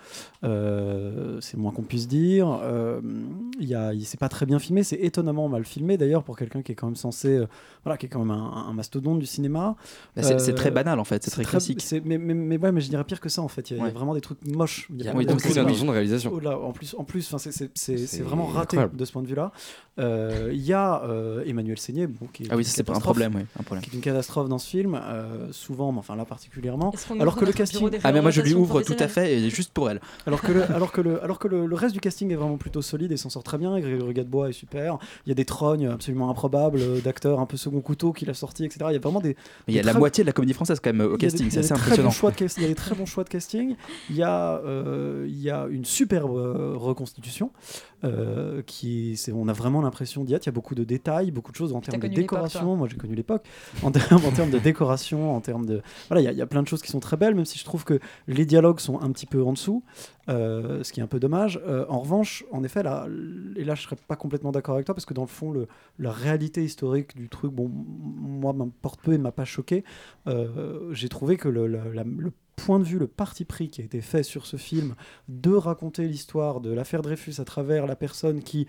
[0.44, 2.60] Euh, c'est le moins qu'on puisse dire.
[2.62, 3.00] Euh,
[3.58, 4.82] il y a, il c'est pas très bien filmé.
[4.82, 7.28] C'est étonnamment mal filmé, d'ailleurs, pour quelqu'un qui est quand même censé.
[7.38, 7.46] euh,
[7.84, 9.76] voilà, qui est quand même un, un mastodonte du cinéma.
[10.16, 11.80] Bah, c'est- Euh, très banal, en fait, c'est très classique.
[11.80, 13.70] c'est- Mais, mais, mais, ouais, mais je dirais pire que ça, en fait.
[13.70, 14.88] Il y a, y vraiment des trucs moches.
[14.90, 16.32] Il y a- oui, donc c'est une de réalisation.
[16.32, 17.34] Au-delà, en plus, en plus,
[17.74, 18.96] C'est vraiment raté incroyable.
[18.96, 19.52] de ce point de vue-là.
[19.98, 22.84] Euh, Il y a euh, Emmanuel Seigné, bon, qui est Ah oui, une c'est un
[22.84, 23.82] catastrophe, problème, oui, un problème.
[23.82, 26.92] qui est une catastrophe dans ce film, euh, souvent, mais enfin là particulièrement.
[27.18, 29.72] Alors que le casting, Ah mais moi je lui ouvre tout à fait et juste
[29.72, 30.00] pour elle.
[30.26, 32.58] alors que le, alors que le, alors que le, le reste du casting est vraiment
[32.58, 33.78] plutôt solide et s'en sort très bien.
[33.80, 34.98] Grégory Gadebois est super.
[35.26, 38.64] Il y a des trognes absolument improbables d'acteurs un peu second couteau qu'il a sorti,
[38.64, 38.86] etc.
[38.90, 39.30] Il y a vraiment des.
[39.66, 41.50] Mais il y a la très- moitié de la comédie française quand même au casting,
[41.50, 42.10] c'est assez très impressionnant.
[42.58, 43.74] Il y a des très bons choix de casting.
[44.10, 44.60] Il y a,
[45.26, 47.50] il y a une superbe euh, reconstitution.
[48.04, 50.46] Euh, qui, c'est, on a vraiment l'impression d'y être.
[50.46, 52.76] Il y a beaucoup de détails, beaucoup de choses en termes de décoration.
[52.76, 53.44] Moi, j'ai connu l'époque.
[53.82, 55.82] En, termes- en termes de décoration, en termes de.
[56.08, 57.44] Voilà, il y a- il y, a plein de choses qui sont très belles, même
[57.44, 59.82] si je trouve que les dialogues sont un petit peu en dessous,
[60.28, 61.60] euh, ce qui est un peu dommage.
[61.66, 63.06] Euh, en revanche, en effet, là,
[63.56, 65.66] et là, je serais pas complètement d'accord avec toi, parce que dans le fond, le,
[65.98, 69.82] la réalité historique du truc, bon, moi, m'importe peu et m'a pas choqué.
[70.26, 73.80] Euh, j'ai trouvé que le, la- la- le point de vue, le parti pris qui
[73.80, 74.94] a été fait sur ce film
[75.28, 78.66] de raconter l'histoire de l'affaire Dreyfus à travers la personne qui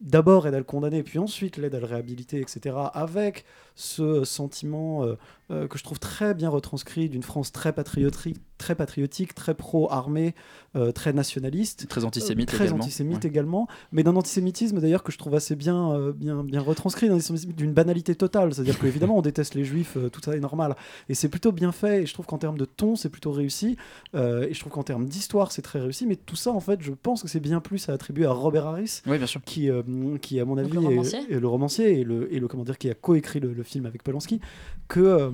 [0.00, 5.04] d'abord aide à le condamner, puis ensuite l'aide à le réhabiliter, etc., avec ce sentiment
[5.50, 9.54] euh, euh, que je trouve très bien retranscrit d'une France très patriotique, très patriotique, très
[9.54, 10.34] pro-armée,
[10.76, 11.86] euh, très nationaliste.
[11.88, 12.84] Très antisémite Euh, très également.
[12.84, 13.30] antisémite Ouais.
[13.30, 17.08] également, mais d'un antisémitisme d'ailleurs que je trouve assez bien, euh, bien, bien retranscrit,
[17.56, 18.52] d'une banalité totale.
[18.52, 20.76] C'est-à-dire qu'évidemment on déteste les juifs, euh, tout ça est normal,
[21.08, 22.02] et c'est plutôt bien fait.
[22.02, 23.76] Et je trouve qu'en termes de ton c'est plutôt réussi,
[24.14, 26.06] euh, et je trouve qu'en termes d'histoire c'est très réussi.
[26.06, 28.66] Mais tout ça en fait, je pense que c'est bien plus à attribuer à Robert
[28.66, 29.40] Harris, Oui, bien sûr.
[29.44, 29.82] qui, euh,
[30.20, 31.20] qui à mon avis le est- romancier.
[31.30, 33.86] est, le romancier et le, et le comment dire qui a coécrit le, le film
[33.86, 34.40] avec Polanski,
[34.88, 35.30] que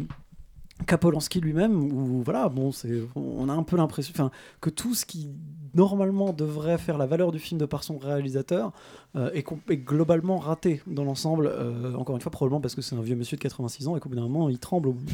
[0.84, 4.70] euh, qu'à Polanski lui-même, où voilà, bon, c'est, on a un peu l'impression, enfin, que
[4.70, 5.30] tout ce qui
[5.74, 8.72] normalement devrait faire la valeur du film de par son réalisateur
[9.16, 9.44] euh, est,
[9.76, 11.46] globalement raté dans l'ensemble.
[11.46, 14.00] euh, encore une fois, probablement parce que c'est un vieux monsieur de 86 ans et
[14.00, 14.88] qu'au bout d'un moment il tremble.
[14.88, 15.04] au bout-.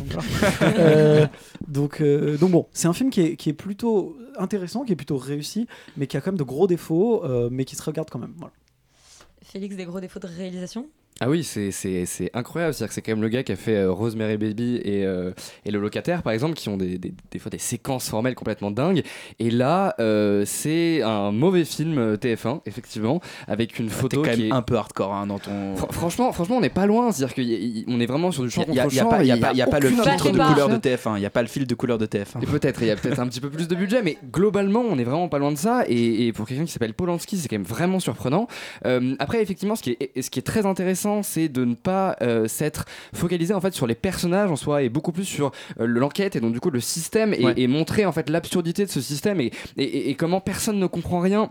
[0.63, 1.27] Euh,
[1.69, 4.97] donc, euh, donc bon, c'est un film qui est, qui est plutôt intéressant, qui est
[4.97, 8.09] plutôt réussi, mais qui a quand même de gros défauts, euh, mais qui se regarde
[8.11, 8.35] quand même.
[8.37, 8.53] Voilà.
[9.43, 10.89] Félix, des gros défauts de réalisation?
[11.23, 12.73] Ah oui, c'est- incroyable.
[12.75, 15.33] C'est-à-dire que c'est quand même le gars qui a fait euh, Rosemary Baby et, euh,
[15.67, 18.71] et Le Locataire, par exemple, qui ont des, des, des fois des séquences formelles complètement
[18.71, 19.03] dingues.
[19.39, 24.31] Et là, euh, c'est un mauvais film euh, TF1, effectivement, avec une T'es photo quand
[24.33, 24.55] qui même est.
[24.55, 25.75] un peu hardcore hein, dans ton.
[25.75, 27.13] Fr- Franchement, franchement, on n'est pas loin.
[27.13, 30.39] C'est-à-dire qu'on est vraiment sur du champ Il n'y a, pas, a le filtre de
[30.39, 31.13] couleur de interprétation.
[31.13, 31.17] TF1.
[31.17, 32.43] Il n'y a pas le fil de couleur de TF1.
[32.43, 34.99] Et peut-être, il y a peut-être un petit peu plus de budget, mais globalement, on
[34.99, 35.85] est vraiment pas loin de ça.
[35.87, 38.47] Et, et pour quelqu'un qui s'appelle Polanski, c'est quand même vraiment surprenant.
[39.19, 42.17] Après, effectivement, ce qui est, ce qui est très intéressant intéressant, c'est de ne pas
[42.23, 45.87] euh, s'être focalisé en fait sur les personnages en soi et beaucoup plus sur euh,
[45.87, 47.55] l'enquête et donc du coup le système et, Ouais.
[47.57, 50.87] et montrer en fait l'absurdité de ce système et, et- et- et comment personne ne
[50.87, 51.51] comprend rien.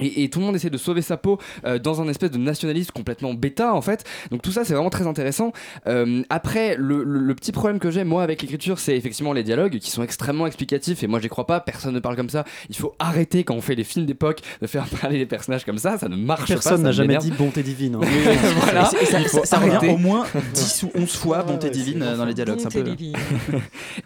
[0.00, 2.38] Et, et tout le monde essaie de sauver sa peau euh, dans un espèce de
[2.38, 4.04] nationalisme complètement bêta en fait.
[4.32, 5.52] Donc tout ça c'est vraiment très intéressant.
[5.86, 9.44] Euh, après le, le- le petit problème que j'ai moi avec l'écriture c'est effectivement les
[9.44, 11.60] dialogues qui sont extrêmement explicatifs et moi j'y crois pas.
[11.60, 12.44] Personne ne parle comme ça.
[12.70, 15.78] Il faut arrêter quand on fait les films d'époque de faire parler les personnages comme
[15.78, 15.96] ça.
[15.96, 16.54] Ça ne marche pas.
[16.54, 17.94] Personne n'a jamais dit bonté divine.
[17.94, 18.00] hein.
[18.62, 18.90] voilà.
[19.00, 22.16] Et ça, ça revient au moins 10 ou 11 fois Ah bonté ouais, divine euh,
[22.16, 22.60] dans les dialogues.
[22.64, 22.84] Un peu...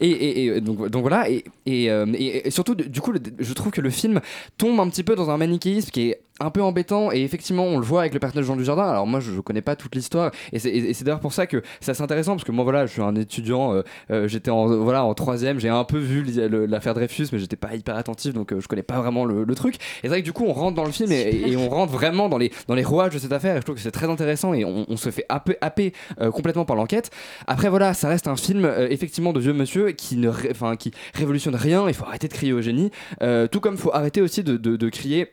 [0.01, 3.20] et, et- et donc, donc voilà, et, et, euh, et- et surtout, du coup, le-
[3.38, 4.20] je trouve que le film
[4.59, 7.79] tombe un petit peu dans un manichéisme qui est un peu embêtant, et effectivement, on
[7.79, 8.85] le voit avec le personnage Jean Dujardin.
[8.88, 11.91] Alors, moi, je, je connais pas toute l'histoire, et c'est d'ailleurs pour ça que c'est
[11.91, 15.03] assez intéressant, parce que moi, voilà, je suis un étudiant, euh, euh, j'étais en, voilà,
[15.05, 16.25] en troisième, j'ai un peu vu
[16.69, 19.55] l'affaire Dreyfus, mais j'étais pas hyper attentif, donc euh, je connais pas vraiment le, le
[19.57, 19.75] truc.
[19.75, 21.93] Et c'est vrai que du coup, on rentre dans le film et, et on rentre
[21.93, 24.09] vraiment dans les, dans les rouages de cette affaire, et je trouve que c'est très
[24.09, 25.93] intéressant, et on, on se fait happer, happer
[26.33, 27.11] complètement par l'enquête.
[27.49, 31.57] Après voilà, ça reste un film effectivement de vieux monsieur qui ne enfin qui révolutionne
[31.57, 31.88] rien.
[31.88, 32.93] Il faut arrêter de crier au génie.
[33.51, 35.27] Tout comme il faut arrêter aussi de, de- de crier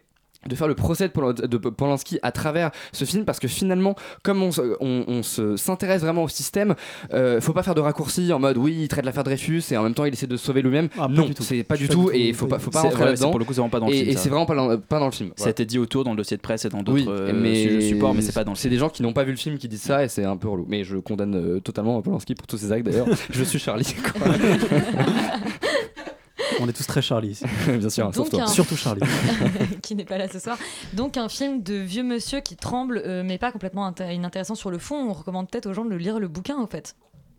[0.47, 3.95] de faire le procès de, Pol- de Polanski à travers ce film parce que finalement
[4.23, 6.75] comme on, se- on- on se s'intéresse vraiment au système
[7.13, 9.83] euh, faut pas faire de raccourcis en mode oui il traite l'affaire Dreyfus et en
[9.83, 12.33] même temps il essaie de se sauver lui-même Ah, non c'est pas du tout et
[12.33, 13.93] faut pas faut pas rentrer ouais, là-dedans pour le coup, c'est vraiment pas dans le
[13.93, 15.79] et, film, et c'est vraiment pas dans, pas dans le film Ça a été dit
[15.79, 18.43] autour dans le dossier de presse et dans d'autres Oui, euh, supports, mais c'est pas
[18.43, 20.07] dans le c'est des gens qui n'ont pas vu le film qui disent ça et
[20.07, 20.65] c'est un peu relou.
[20.69, 23.07] Mais je condamne euh, totalement Polanski pour tous ses actes d'ailleurs.
[23.31, 23.95] je suis Charlie.
[26.59, 27.45] On est tous très Charlie ici.
[27.67, 28.43] Bien sûr, sauf Donc, toi.
[28.43, 29.01] un- Surtout Charlie.
[29.81, 30.57] qui n'est pas là ce soir.
[30.93, 34.71] Donc un film de vieux monsieur qui tremble, euh, mais pas complètement inté- inintéressant sur
[34.71, 34.95] le fond.
[35.09, 36.95] On recommande peut-être aux gens de lire le bouquin en fait.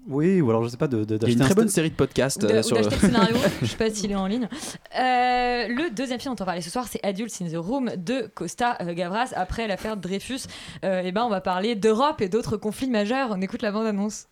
[0.09, 1.55] Oui, ou alors je sais pas, de, de- Il y a d'acheter une un très
[1.57, 3.37] bonne série de podcasts euh, ou sur le scénario.
[3.61, 4.49] Je sais pas s'il est en ligne.
[4.97, 7.91] Euh, le deuxième film dont on va parler ce soir, c'est Adults in the Room
[7.97, 9.33] de Costa Gavras.
[9.35, 10.43] Après l'affaire Dreyfus,
[10.85, 13.31] euh, eh ben, on va parler d'Europe et d'autres conflits majeurs.
[13.33, 14.27] On écoute la bande-annonce.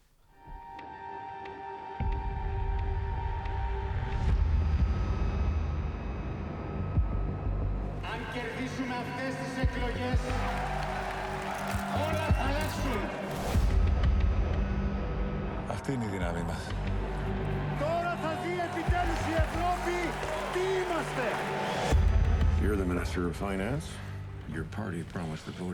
[23.16, 23.86] Of Finance?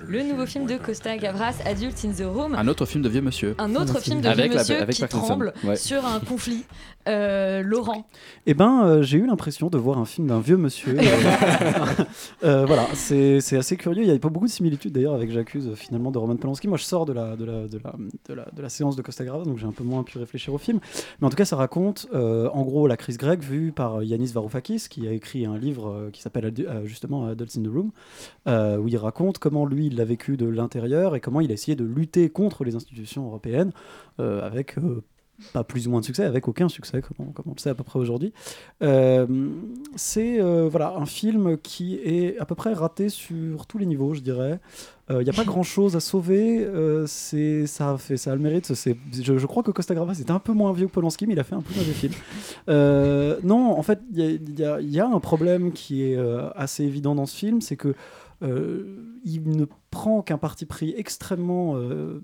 [0.08, 2.54] Le nouveau film de Costa Gavras, Adults in the Room.
[2.54, 3.54] Un autre film de vieux monsieur.
[3.58, 5.24] Un autre film de Avec vieux la- monsieur avec qui Parkinson.
[5.26, 5.76] tremble Ouais.
[5.76, 6.64] sur un conflit.
[7.08, 8.06] Euh, Laurent.
[8.44, 10.96] Eh ben, euh, j'ai eu l'impression de voir un film d'un vieux monsieur.
[11.00, 12.04] Euh,
[12.44, 14.02] euh, voilà, c'est assez curieux.
[14.02, 16.68] Il n'y a pas beaucoup de similitudes d'ailleurs avec J'accuse finalement de Roman Polanski.
[16.68, 17.94] Moi, je sors de la, de la, de la,
[18.28, 20.52] de la, de la séance de Costa Gavras, donc j'ai un peu moins pu réfléchir
[20.54, 20.78] au film.
[21.20, 24.32] Mais en tout cas, ça raconte euh, en gros la crise grecque vue par Yanis
[24.32, 27.90] Varoufakis, qui a écrit un livre qui s'appelle euh, justement Adults in the Room,
[28.70, 31.54] euh, où il raconte comment lui il l'a vécu de l'intérieur et comment il a
[31.54, 33.72] essayé de lutter contre les institutions européennes
[34.20, 35.02] euh, avec euh,
[35.54, 37.70] pas plus ou moins de succès, avec aucun succès, comme on, comme on le sait
[37.70, 38.34] à peu près aujourd'hui.
[38.82, 39.26] Euh,
[39.96, 44.12] c'est euh, voilà, un film qui est à peu près raté sur tous les niveaux,
[44.12, 44.60] je dirais.
[45.08, 46.62] Il n'y a pas grand chose à sauver.
[46.64, 48.70] euh, c'est ça, a fait, ça a le mérite.
[48.74, 51.40] Je, je crois que Costa Gavras était un peu moins vieux que Polanski, mais il
[51.40, 52.12] a fait un peu mauvais film.
[52.68, 56.84] Euh, non, en fait, il y a- y, y un problème qui est euh, assez
[56.84, 57.92] évident dans ce film, c'est que euh,
[58.42, 62.20] il ne prend qu'un parti pris extrêmement, euh,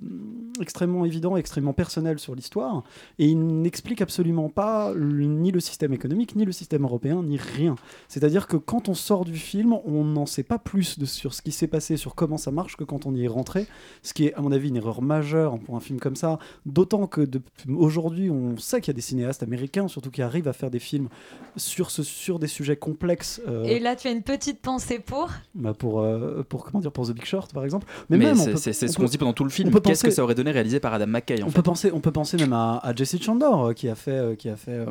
[0.60, 2.84] extrêmement évident, extrêmement personnel sur l'histoire,
[3.18, 7.36] et il n'explique absolument pas le- ni le système économique, ni le système européen, ni
[7.36, 7.74] rien.
[8.08, 11.42] C'est-à-dire que quand on sort du film, on n'en sait pas plus de, sur ce
[11.42, 13.66] qui s'est passé, sur comment ça marche, que quand on y est rentré,
[14.02, 17.06] ce qui est à mon avis une erreur majeure pour un film comme ça, d'autant
[17.06, 17.26] que
[17.68, 20.78] aujourd'hui on sait qu'il y a des cinéastes américains, surtout qui arrivent à faire des
[20.78, 21.08] films
[21.56, 23.40] sur, ce, sur des sujets complexes.
[23.48, 26.92] euh, Et là, tu as une petite pensée pour bah, pour, euh, pour comment dire
[26.92, 29.32] pour The Big Short par exemple Mais, même, on c'est ce qu'on se dit pendant
[29.32, 29.70] tout le on film.
[29.70, 31.90] peut Qu'est-ce que ça aurait donné réalisé par Adam McKay en on fait peut penser
[31.92, 34.56] on peut penser même à, à Jesse Chandor euh, qui a fait euh, qui a
[34.56, 34.86] fait euh,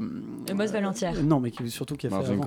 [0.49, 1.13] Le Boss Valentière.
[1.23, 2.37] non mais qui, surtout qui a Margin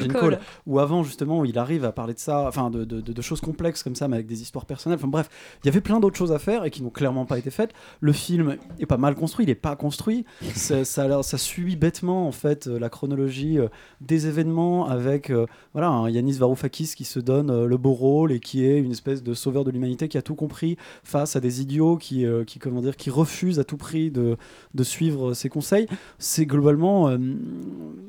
[0.00, 0.38] fait Call.
[0.66, 3.22] Où avant justement où il arrive à parler de ça enfin de, de- de- de
[3.22, 5.28] choses complexes comme ça mais avec des histoires personnelles enfin bref
[5.62, 7.72] il y avait plein d'autres choses à faire et qui n'ont clairement pas été faites
[8.00, 12.32] le film est pas mal construit il est pas construit ça, ça, suit bêtement en
[12.32, 13.58] fait la chronologie
[14.00, 18.32] des événements avec euh, voilà un Yanis Varoufakis qui se donne euh, le beau rôle
[18.32, 21.40] et qui est une espèce de sauveur de l'humanité qui a tout compris face à
[21.40, 24.36] des idiots qui, euh, qui comment dire qui refusent à tout prix de,
[24.74, 25.86] de suivre ses conseils.
[26.18, 27.18] C'est globalement euh,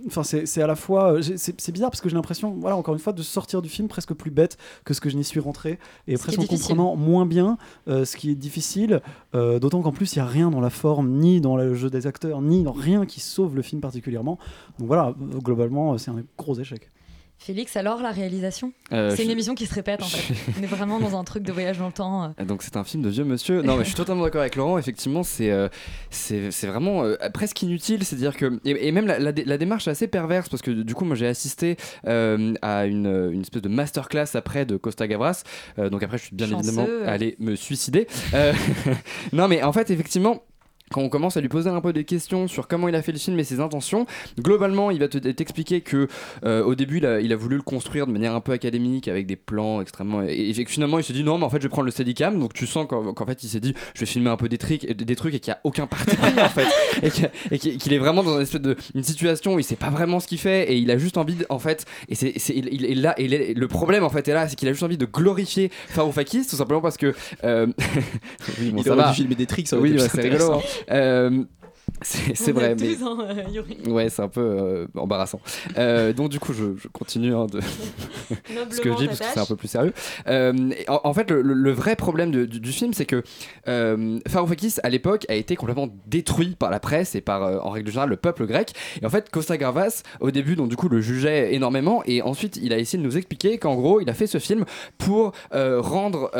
[0.07, 2.93] enfin c'est c'est à la fois euh, c'est bizarre parce que j'ai l'impression voilà encore
[2.93, 5.39] une fois de sortir du film presque plus bête que ce que je n'y suis
[5.39, 9.01] rentré et Ce presque en comprenant moins bien ce qui est difficile
[9.33, 12.07] d'autant qu'en plus il y a rien dans la forme ni dans le jeu des
[12.07, 14.37] acteurs ni dans rien qui sauve le film particulièrement.
[14.79, 15.13] Donc voilà
[15.43, 16.89] globalement c'est un gros échec
[17.45, 20.33] Félix, alors la réalisation Euh, C'est une je- émission qui se répète en fait.
[20.59, 22.33] On est vraiment dans un truc de voyage dans le temps.
[22.39, 22.43] euh.
[22.45, 23.61] Donc c'est un film de vieux monsieur.
[23.61, 24.77] Non mais je suis totalement d'accord avec Laurent.
[24.77, 25.67] Effectivement c'est euh,
[26.09, 28.03] c'est vraiment euh, presque inutile.
[28.03, 30.71] C'est-à-dire que et, et même la, la dé- la démarche est assez perverse parce que
[30.71, 35.43] du coup moi j'ai assisté à une, une espèce de masterclass après de Costa Gavras.
[35.77, 36.67] Donc après je suis bien Chanceux.
[36.69, 38.07] évidemment allé me suicider.
[39.33, 40.43] Non mais en fait effectivement
[40.91, 43.11] quand on commence à lui poser un peu des questions sur comment il a fait
[43.11, 44.05] le film et ses intentions,
[44.39, 46.07] globalement, il va te- t'expliquer que
[46.45, 49.07] euh, au début, il a, il a voulu le construire de manière un peu académique
[49.07, 50.21] avec des plans extrêmement.
[50.21, 52.39] Et, finalement, il se dit non, mais en fait, je vais prendre le Steadicam.
[52.39, 54.85] Donc tu sens qu'en fait, il s'est dit, je vais filmer un peu des trucs,
[54.85, 56.67] des trucs et qu'il n'y a aucun parti en fait,
[57.51, 60.19] et qu'il est vraiment dans une espèce de une situation où il sait pas vraiment
[60.19, 62.85] ce qu'il fait et il a juste envie de, en fait, et c'est il, il
[62.85, 64.97] est là et est- le problème en fait est là, c'est qu'il a juste envie
[64.97, 67.67] de glorifier Faroufakis tout simplement parce que euh,
[68.59, 69.09] oui, bon, Il ça aurait va.
[69.09, 70.53] dû filmer des tricks, ça oui, plus c'est rigolo.
[70.53, 70.59] hein.
[70.91, 71.43] Euh,
[72.01, 72.95] c'est vrai, mais.
[73.87, 73.91] euh.
[73.91, 75.39] Ouais, c'est un peu euh, embarrassant.
[75.77, 77.59] Euh, donc du coup, je, je continue hein, de
[78.71, 79.93] ce que je dis parce que c'est un peu plus sérieux.
[80.27, 83.23] En, en fait, le, vrai problème de- du, du film, c'est que
[83.65, 88.09] Varoufakis à l'époque a été complètement détruit par la presse et par, en règle générale,
[88.09, 88.73] le peuple grec.
[89.01, 92.01] Et en fait, Costa Gavras, au début, donc du coup, le jugeait énormément.
[92.05, 94.65] Et ensuite, il a essayé de nous expliquer qu'en gros, il a fait ce film
[94.97, 96.31] pour rendre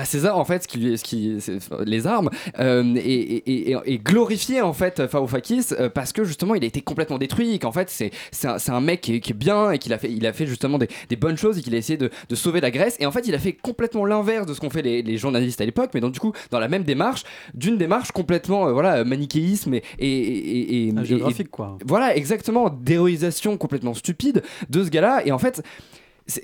[0.00, 1.38] à César en fait ce qui, lui- ce qui
[1.84, 6.54] les armes euh, et, et, et- et glorifier en fait Varoufakis euh, parce que justement
[6.54, 9.32] il a été complètement détruit et qu'en fait c'est c'est un, mec qui est, qui
[9.32, 11.62] est bien et qu'il a fait il a fait justement des, des bonnes choses et
[11.62, 14.04] qu'il a essayé de, de sauver la Grèce et en fait il a fait complètement
[14.06, 16.58] l'inverse de ce qu'ont fait les, les journalistes à l'époque mais donc du coup dans
[16.60, 21.76] la même démarche d'une démarche complètement euh, voilà manichéisme et, et, Ah, géographique, quoi.
[21.86, 25.62] voilà exactement d'héroïsation complètement stupide de ce gars-là et en fait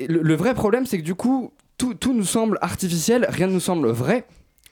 [0.09, 3.61] le vrai problème c'est que du coup tout, tout nous semble artificiel rien ne nous
[3.61, 4.25] semble vrai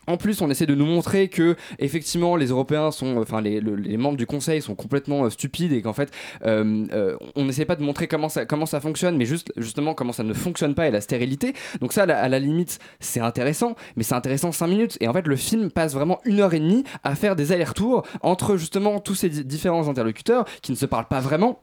[0.07, 3.75] en plus, on essaie de nous montrer que effectivement les Européens sont, enfin les, le-
[3.75, 6.11] les membres du Conseil sont complètement euh, stupides et qu'en fait,
[6.45, 9.95] euh, euh, on n'essaie pas de montrer comment ça, comment ça fonctionne, mais juste justement
[9.95, 11.55] comment ça ne fonctionne pas et la stérilité.
[11.81, 14.99] Donc ça, à la, à la limite, c'est intéressant, mais c'est intéressant 5 minutes.
[15.01, 18.03] Et en fait, le film passe vraiment une heure et demie à faire des allers-retours
[18.21, 21.63] entre justement tous ces di- différents interlocuteurs qui ne se parlent pas vraiment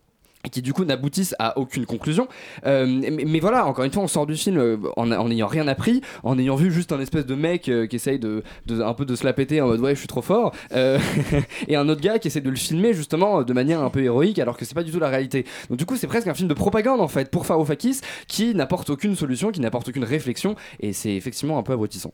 [0.49, 2.27] qui du coup n'aboutissent à aucune conclusion.
[2.65, 6.01] Euh, mais, voilà, encore une fois, on sort du film euh, en n'ayant rien appris,
[6.23, 9.15] en ayant vu juste un espèce de mec euh, qui essaye de, un peu de
[9.15, 10.53] se la péter en mode ouais, je suis trop fort,
[11.67, 14.39] et un autre gars qui essaie de le filmer justement de manière un peu héroïque,
[14.39, 15.45] alors que c'est pas du tout la réalité.
[15.69, 18.89] Donc du coup, c'est presque un film de propagande en fait pour Faroufakis qui n'apporte
[18.89, 22.11] aucune solution, qui n'apporte aucune réflexion, et c'est effectivement un peu abrutissant.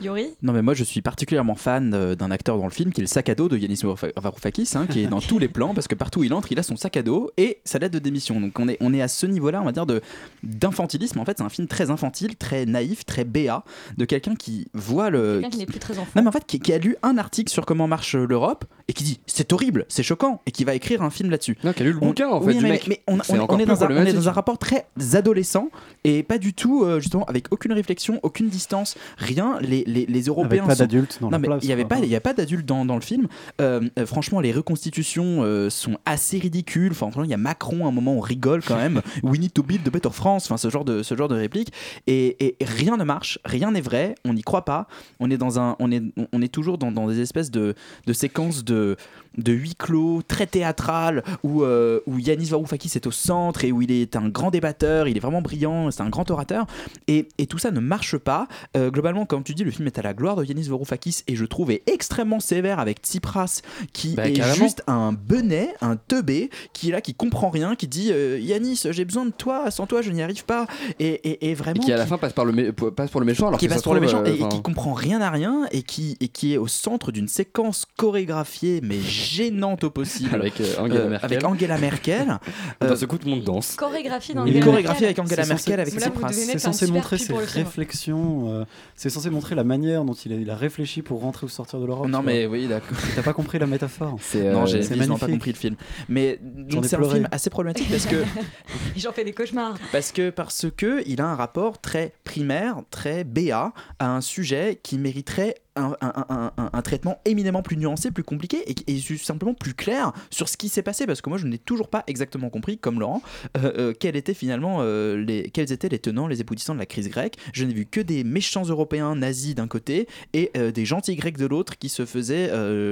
[0.00, 3.00] Yuri Non mais moi je suis particulièrement fan euh, d'un acteur dans le film qui
[3.00, 3.80] est le sac à dos de Yanis
[4.16, 6.58] Varoufakis hein, qui est dans tous les plans parce que partout où il entre il
[6.58, 8.40] a son sac à dos et sa lettre de démission.
[8.40, 10.00] Donc on est, on est à ce niveau là on va dire de
[10.42, 11.18] d'infantilisme.
[11.18, 13.64] En fait c'est un film très infantile très naïf très béat
[13.96, 16.10] de quelqu'un qui voit le Quelqu'un qui n'est plus très enfant.
[16.16, 18.92] non mais en fait qui, qui a lu un article sur comment marche l'Europe et
[18.92, 21.56] qui dit c'est horrible c'est choquant et qui va écrire un film là-dessus.
[21.64, 22.86] Non, qui a lu le On- bouquin en fait oui, du mais, mec.
[22.88, 25.68] mais on, est dans un, on est dans un rapport très adolescent
[26.04, 29.58] et pas du tout euh, justement avec aucune réflexion aucune distance rien.
[29.60, 31.98] Les, les, les Européens pas sont- d'adultes dans non la mais il y avait pas
[31.98, 33.26] y a pas d'adultes dans, dans le film.
[33.60, 36.92] Euh, euh, franchement les reconstitutions euh, sont assez ridicules.
[36.92, 39.02] Enfin il y a Macron à un moment on rigole quand même.
[39.22, 40.44] We need to build the better France.
[40.46, 41.72] Enfin ce genre de ce genre de réplique.
[42.06, 44.86] Et, et rien ne marche rien n'est vrai on n'y croit pas.
[45.18, 47.74] On est dans un on est on est toujours dans, dans des espèces de,
[48.06, 48.96] de séquences de
[49.38, 53.80] de huis clos très théâtrales où euh, où Yanis Varoufakis est au centre et où
[53.82, 56.66] il est un grand débatteur il est vraiment brillant c'est un grand orateur.
[57.08, 58.48] Et, et tout ça ne marche pas.
[58.76, 61.36] Euh, globalement comme tu dis le film est à la gloire de Yanis Varoufakis et
[61.36, 63.62] je trouve est extrêmement sévère avec Tsipras
[63.92, 64.54] qui Bah, est carrément.
[64.56, 68.82] juste un benet un teubé qui est là qui comprend rien qui dit euh, Yanis
[68.90, 70.66] j'ai besoin de toi sans toi je n'y arrive pas.
[70.98, 73.26] Et, et, et Et vraiment qui à la fin passe, par le passe pour le
[73.26, 75.20] méchant alors qui que passe se pour le méchant et, et enfin, qui comprend rien
[75.20, 79.90] à rien et qui, et qui est au centre d'une séquence chorégraphiée mais gênante au
[79.90, 81.24] possible Avec, euh, Angela Merkel.
[81.24, 82.38] avec Angela Merkel.
[82.80, 83.76] Dans ce coup, tout le monde danse.
[83.76, 86.32] Chorégraphie dans Une chorégraphie avec Angela Merkel avec Tsipras.
[86.32, 88.64] C'est censé montrer ses réflexions, euh,
[88.96, 91.80] c'est censé montrer la manière dont il a, il a réfléchi pour rentrer ou sortir
[91.80, 92.08] de l'Europe.
[92.08, 92.98] Non mais oui d'accord.
[93.14, 94.16] T'as pas compris la métaphore.
[94.20, 95.76] C'est, non euh, j'ai pas compris le film.
[96.08, 96.38] Mais
[96.82, 98.16] c'est un film assez problématique parce que
[98.96, 99.76] J'en fais des cauchemars.
[99.92, 104.78] parce que parce que il a un rapport très primaire, très béat à un sujet
[104.82, 110.48] qui mériterait un, traitement éminemment plus nuancé, plus compliqué et, et simplement plus clair sur
[110.48, 113.22] ce qui s'est passé parce que moi je n'ai toujours pas exactement compris, comme Laurent,
[113.56, 116.86] euh, euh, quels étaient finalement euh, les quels étaient les tenants, les aboutissants de la
[116.86, 117.36] crise grecque.
[117.52, 121.46] Je n'ai vu que des méchants Européens nazis d'un côté et des gentils Grecs de
[121.46, 122.50] l'autre qui se faisaient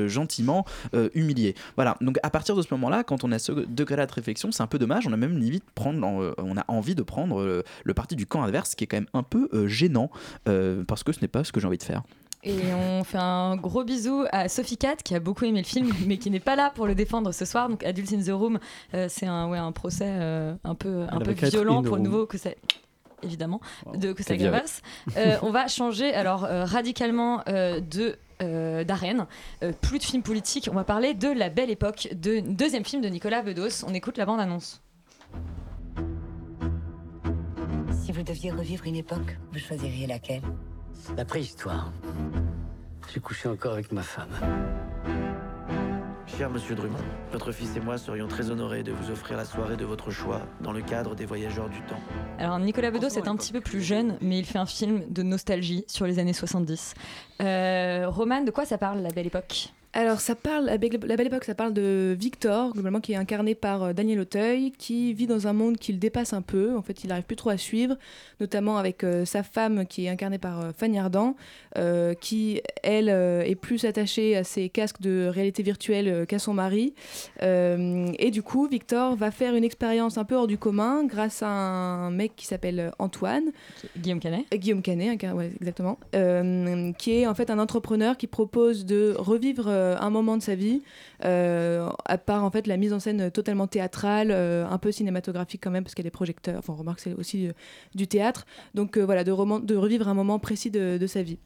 [0.08, 0.64] gentiment
[1.14, 1.54] humilier.
[1.76, 1.96] Voilà.
[2.00, 4.66] Donc à partir de ce moment-là, quand on a ce degré-là de réflexion, c'est un
[4.66, 5.06] peu dommage.
[5.06, 8.42] On a même limite prendre, on a envie de prendre euh, le parti du camp
[8.42, 10.10] adverse, ce qui est quand même un peu gênant
[10.86, 12.02] parce que ce n'est pas ce que j'ai envie de faire.
[12.48, 15.92] Et on fait un gros bisou à Sophie Cat qui a beaucoup aimé le film
[16.06, 17.68] mais qui n'est pas là pour le défendre ce soir.
[17.68, 18.58] Donc Adults in the Room,
[18.94, 22.38] euh, c'est un, ouais, un procès euh, un peu, un violent pour le nouveau que
[22.38, 22.56] c'est
[23.22, 23.60] évidemment
[23.94, 24.34] de Costa.
[24.34, 29.26] Euh, on va changer alors euh, radicalement euh, de euh, d'arène.
[29.62, 30.70] Euh, plus de films politiques.
[30.72, 33.84] On va parler de La Belle Époque, de deuxième film de Nicolas Bedos.
[33.86, 34.80] On écoute la bande annonce.
[38.02, 40.42] Si vous deviez revivre une époque, vous choisiriez laquelle?
[41.16, 41.90] La préhistoire.
[43.12, 44.28] J'ai couché encore avec ma femme.
[46.26, 46.98] Cher Monsieur Drummond,
[47.32, 50.42] votre fils et moi serions très honorés de vous offrir la soirée de votre choix
[50.60, 51.98] dans le cadre des Voyageurs du Temps.
[52.38, 55.22] Alors Nicolas Bedos est un petit peu plus jeune, mais il fait un film de
[55.22, 56.94] nostalgie sur les années 70.
[57.40, 59.72] Euh, Roman, de quoi ça parle, La Belle Époque?
[59.94, 63.82] Alors, ça parle, la Belle, Époque, ça parle de Victor, globalement, qui est incarné par
[63.82, 66.76] euh, Daniel Auteuil, qui vit dans un monde qui le dépasse un peu.
[66.76, 67.96] En fait, il n'arrive plus trop à suivre,
[68.38, 71.36] notamment avec euh, sa femme, qui est incarnée par euh, Fanny Ardant,
[71.78, 76.94] euh, qui, elle, est plus attachée à ses casques de réalité virtuelle qu'à son mari.
[77.40, 81.48] Et du coup, Victor va faire une expérience un peu hors du commun grâce à
[81.48, 83.44] un mec qui s'appelle Antoine.
[83.96, 84.44] Guillaume Canet.
[84.52, 85.98] Guillaume Canet, ouais, exactement.
[86.12, 89.68] Qui est en fait un entrepreneur qui propose de revivre
[90.00, 90.82] un moment de sa vie,
[91.24, 95.60] euh, à part en fait la mise en scène totalement théâtrale, euh, un peu cinématographique
[95.62, 96.58] quand même, parce qu'il y a des projecteurs.
[96.58, 97.52] Enfin, on remarque que c'est aussi euh,
[97.94, 98.46] du théâtre.
[98.74, 101.38] Donc euh, voilà, de, roman- de revivre un moment précis de, de sa vie.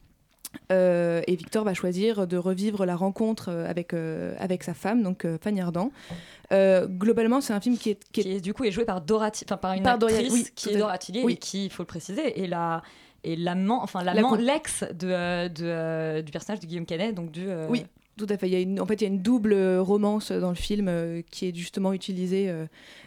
[0.70, 5.02] Euh, et Victor va choisir de revivre la rencontre euh, avec, euh, avec sa femme,
[5.02, 5.90] donc euh, Fanny Ardant.
[6.52, 8.84] Euh, globalement, c'est un film qui est, qui est- qui est, du coup est joué
[8.84, 11.32] par enfin par une Par Doria- actrice oui, qui est à- Dora Tillier oui.
[11.32, 12.82] et qui, il faut le préciser, est la
[13.24, 17.30] et l'amant, enfin l'amant, l'ex de, euh, de, euh, du personnage de Guillaume Canet, donc
[17.30, 17.48] du.
[17.48, 17.86] euh, Oui,
[18.18, 18.46] tout à fait.
[18.46, 20.54] Il y a une, en fait, il y a une double euh, romance dans le
[20.54, 22.52] film euh, qui est justement utilisée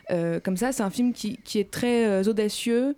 [0.09, 0.71] euh, comme ça.
[0.71, 2.95] C'est un film qui, qui est très audacieux,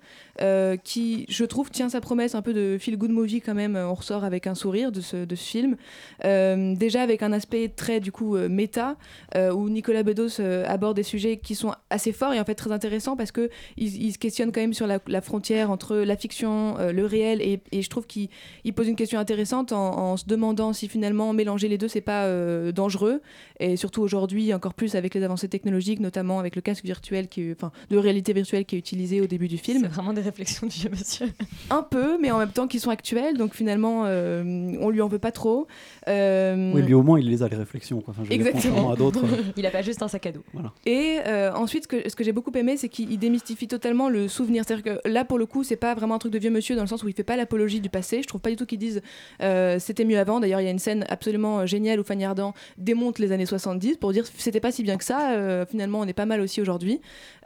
[0.83, 3.75] qui, je trouve, tient sa promesse un peu de feel good movie quand même.
[3.75, 5.75] On ressort avec un sourire de ce, de ce film.
[6.23, 8.97] Déjà avec un aspect très, du coup, méta,
[9.35, 13.15] où Nicolas Bedos aborde des sujets qui sont assez forts et en fait très intéressants
[13.15, 17.41] parce que il, se questionne quand même sur la, frontière entre la fiction, le réel,
[17.41, 18.29] et, je trouve qu'il
[18.63, 22.01] il pose une question intéressante en, en se demandant si finalement mélanger les deux c'est
[22.11, 23.21] pas euh, dangereux
[23.59, 27.41] et surtout aujourd'hui encore plus avec les avancées technologiques, notamment avec le casque virtuel qui,
[27.41, 29.81] est- enfin, de réalité virtuelle qui est utilisé au début du film.
[29.83, 31.27] C'est vraiment des réflexions de vieux monsieur.
[31.69, 34.43] Un peu, mais en même temps qui sont actuelles, donc finalement euh,
[34.79, 35.67] on lui en veut pas trop.
[36.07, 38.01] Euh, Oui, lui au moins il les a les réflexions.
[38.01, 38.13] Quoi.
[38.17, 38.91] Enfin, je Exactement.
[38.91, 39.23] à d'autres.
[39.25, 40.43] euh, Il a pas juste un sac à dos.
[40.53, 40.71] Voilà.
[40.85, 44.09] Et euh, ensuite, ce que, ce que j'ai beaucoup aimé, c'est qu'il il démystifie totalement
[44.09, 44.63] le souvenir.
[44.65, 46.83] C'est-à-dire que là, pour le coup, c'est pas vraiment un truc de vieux monsieur dans
[46.83, 48.21] le sens où il fait pas l'apologie du passé.
[48.21, 49.01] Je trouve pas du tout qu'ils disent
[49.41, 50.39] euh, c'était mieux avant.
[50.39, 53.45] D'ailleurs, il y a une scène absolument euh, géniale où Fanny Ardant démonte les années
[53.45, 55.31] 70 pour dire c'était pas si bien que ça.
[55.31, 56.99] euh, finalement, on est pas mal aussi aujourd'hui.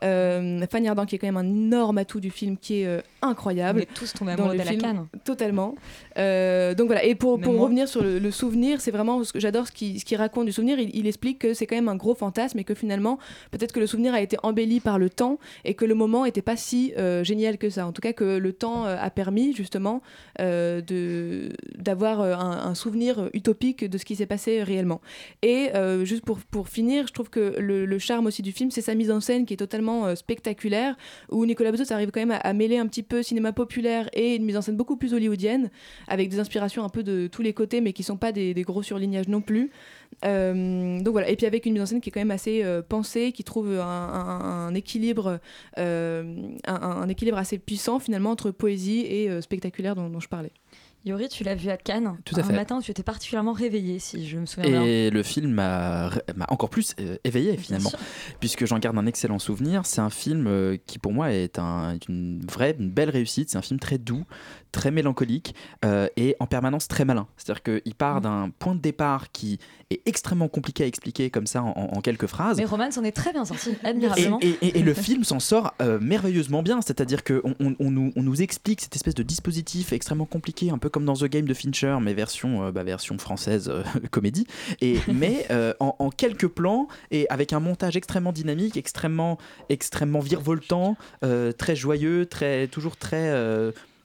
[0.03, 3.01] Euh, Fanny Ardant, qui est quand même un énorme atout du film, qui est euh,
[3.21, 3.79] incroyable.
[3.79, 4.81] On est tous tombés dans amoureux le de la film.
[4.81, 5.07] canne.
[5.23, 5.75] Totalement.
[6.15, 7.03] Donc voilà.
[7.03, 10.17] Et pour, pour revenir sur le, le souvenir, c'est vraiment ce que j'adore ce qu'il
[10.17, 10.79] raconte du souvenir.
[10.79, 13.19] Il, il explique que c'est quand même un gros fantasme et que finalement,
[13.51, 16.41] peut-être que le souvenir a été embelli par le temps et que le moment n'était
[16.41, 17.85] pas si génial que ça.
[17.85, 20.01] En tout cas, que le temps a permis justement
[20.39, 25.01] de d'avoir un, un souvenir utopique de ce qui s'est réellement.
[25.41, 28.81] Et euh, juste pour, pour finir, je trouve que le, charme aussi du film, c'est
[28.81, 30.95] sa mise en scène qui est totalement euh, spectaculaire,
[31.29, 34.45] où Nicolas Bedos arrive quand même à, mêler un petit peu cinéma populaire et une
[34.45, 35.69] mise en scène beaucoup plus hollywoodienne,
[36.07, 38.83] avec des inspirations un peu de tous les côtés, mais qui sont pas des, gros
[38.83, 39.71] surlignages non plus.
[40.25, 42.63] Euh, donc voilà, et puis avec une mise en scène qui est quand même assez
[42.89, 45.39] pensée, qui trouve un, équilibre,
[45.77, 50.51] un, équilibre assez puissant finalement entre poésie et spectaculaire dont je parlais.
[51.03, 52.17] Yori, tu l'as vu à Cannes.
[52.25, 52.53] Tout à un fait.
[52.53, 54.83] matin, tu étais particulièrement réveillé, si je me souviens bien.
[54.83, 56.11] Et le film m'a
[56.49, 57.91] encore plus euh, éveillé finalement,
[58.39, 59.85] puisque j'en garde un excellent souvenir.
[59.85, 63.49] C'est un film euh, qui pour moi est un- une vraie, une belle réussite.
[63.49, 64.25] C'est un film très doux,
[64.71, 65.55] très mélancolique
[65.85, 67.27] euh, et en permanence très malin.
[67.37, 68.21] C'est-à-dire qu'il part Mm.
[68.23, 69.59] d'un point de départ qui
[69.89, 72.57] est extrêmement compliqué à expliquer comme ça en, quelques phrases.
[72.57, 74.39] Mais Roman s'en est très bien sorti, Et, admirablement.
[74.41, 78.11] et- et- et le film s'en sort euh, merveilleusement bien, c'est-à-dire qu'on on, on nous,
[78.15, 81.45] on nous explique cette espèce de dispositif extrêmement compliqué, un peu comme dans The Game
[81.45, 83.71] de Fincher, mais version, euh, bah, version française
[84.11, 84.47] comédie,
[84.81, 85.47] et, mais
[85.79, 89.37] en, en quelques plans et avec un montage extrêmement dynamique, extrêmement,
[89.69, 90.95] extrêmement virevoltant,
[91.57, 93.29] très joyeux, très, toujours très,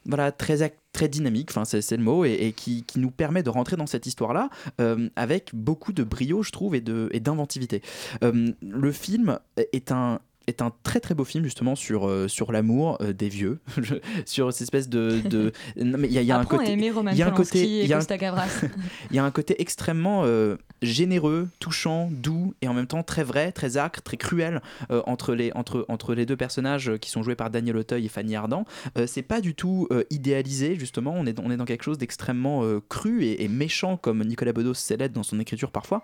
[0.07, 3.51] voilà, très très dynamique, enfin c'est le mot, et, et qui, qui nous permet de
[3.51, 4.49] rentrer dans cette histoire-là
[4.81, 7.83] euh, avec beaucoup de brio, je trouve, et d'inventivité.
[8.23, 9.39] Euh, le film
[9.73, 13.29] est un est un très très beau film justement sur, euh, sur l'amour euh, des
[13.29, 13.61] vieux,
[14.27, 15.21] sur cette espèce de...
[15.21, 15.53] de...
[15.77, 16.73] Non, mais il y a, il y a un côté...
[16.73, 17.63] il y a un côté...
[17.65, 23.25] il y y a un extrêmement euh, généreux, touchant, doux et en même temps très
[23.25, 24.61] vrai, très acre, très cruel
[24.91, 28.09] euh, entre, les, entre, entre les deux personnages qui sont joués par Daniel Auteuil et
[28.09, 28.65] Fanny Ardant.
[28.99, 31.15] Euh, c'est pas du tout euh, idéalisé, justement.
[31.17, 34.53] On est, dans- on est dans quelque chose d'extrêmement cru et, et méchant, comme Nicolas
[34.53, 36.03] Bedos sait l'être dans son écriture parfois.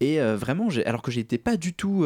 [0.00, 2.04] Et vraiment, alors que j'étais pas du tout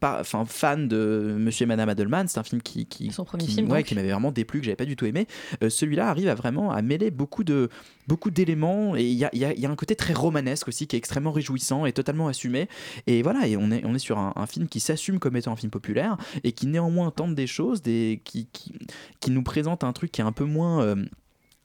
[0.00, 3.54] pas- fan de Monsieur et Madame Adelman, c'est un film qui, qui, Son premier qui-
[3.54, 5.26] film, ouais, qui m'avait vraiment déplu, que j'avais pas du tout aimé.
[5.68, 7.68] Celui-là arrive à vraiment à mêler beaucoup de
[8.06, 10.98] beaucoup d'éléments et il y a, y a un côté très romanesque aussi qui est
[10.98, 12.68] extrêmement réjouissant et totalement assumé.
[13.06, 15.56] Et voilà, et on est, on est sur un, film qui s'assume comme étant un
[15.56, 18.72] film populaire et qui néanmoins tente des choses, des, qui, qui,
[19.20, 20.82] qui nous présente un truc qui est un peu moins.
[20.82, 21.04] euh,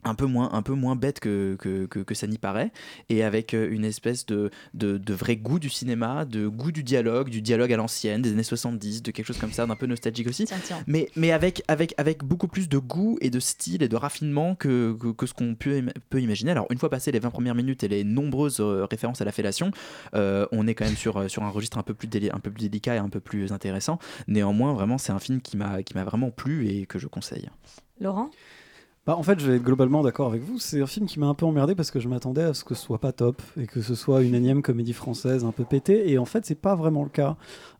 [0.03, 2.71] un peu moins un peu moins bête que, que, que, que ça n'y paraît
[3.09, 6.83] et avec euh, une espèce de, de, de vrai goût du cinéma de goût du
[6.83, 9.87] dialogue du dialogue à l'ancienne des années 70 de quelque chose comme ça d'un peu
[9.87, 10.57] nostalgique aussi tiens.
[10.87, 14.55] mais, mais avec, avec, avec beaucoup plus de goût et de style et de raffinement
[14.55, 16.51] que, que, ce qu'on peut, peut imaginer.
[16.51, 19.31] Alors, une fois passées les 20 premières minutes et les nombreuses euh, références à la
[19.33, 19.71] fellation,
[20.15, 22.51] euh, on est quand même sur, sur un registre un peu, plus déli- un peu
[22.51, 23.99] plus délicat et un peu plus intéressant.
[24.27, 27.49] Néanmoins, vraiment, c'est un film qui m'a qui m'a vraiment plu et que je conseille.
[27.99, 28.29] Laurent?
[29.09, 30.59] Bah, en fait, je vais être globalement d'accord avec vous.
[30.59, 32.75] C'est un film qui m'a un peu emmerdé parce que je m'attendais à ce que
[32.75, 36.11] ce soit pas top et que ce soit une énième comédie française un peu pétée.
[36.11, 37.35] Et en fait, c'est pas vraiment le cas.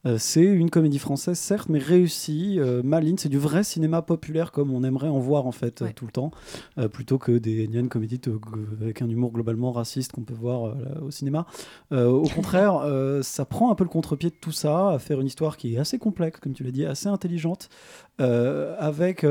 [0.05, 3.17] Euh, c'est une comédie française, certes, mais réussie, euh, maligne.
[3.17, 6.11] C'est du vrai cinéma populaire comme on aimerait en voir en fait euh, tout le
[6.11, 6.31] temps,
[6.77, 8.39] euh, plutôt que des énièmes comédies de-
[8.81, 11.45] avec un humour globalement raciste qu'on peut voir là, au cinéma.
[11.91, 12.81] Au contraire,
[13.21, 15.77] ça prend un peu le contre-pied de tout ça, à faire une histoire qui est
[15.77, 17.69] assez complexe, comme tu l'as dit, assez intelligente,
[18.19, 19.25] avec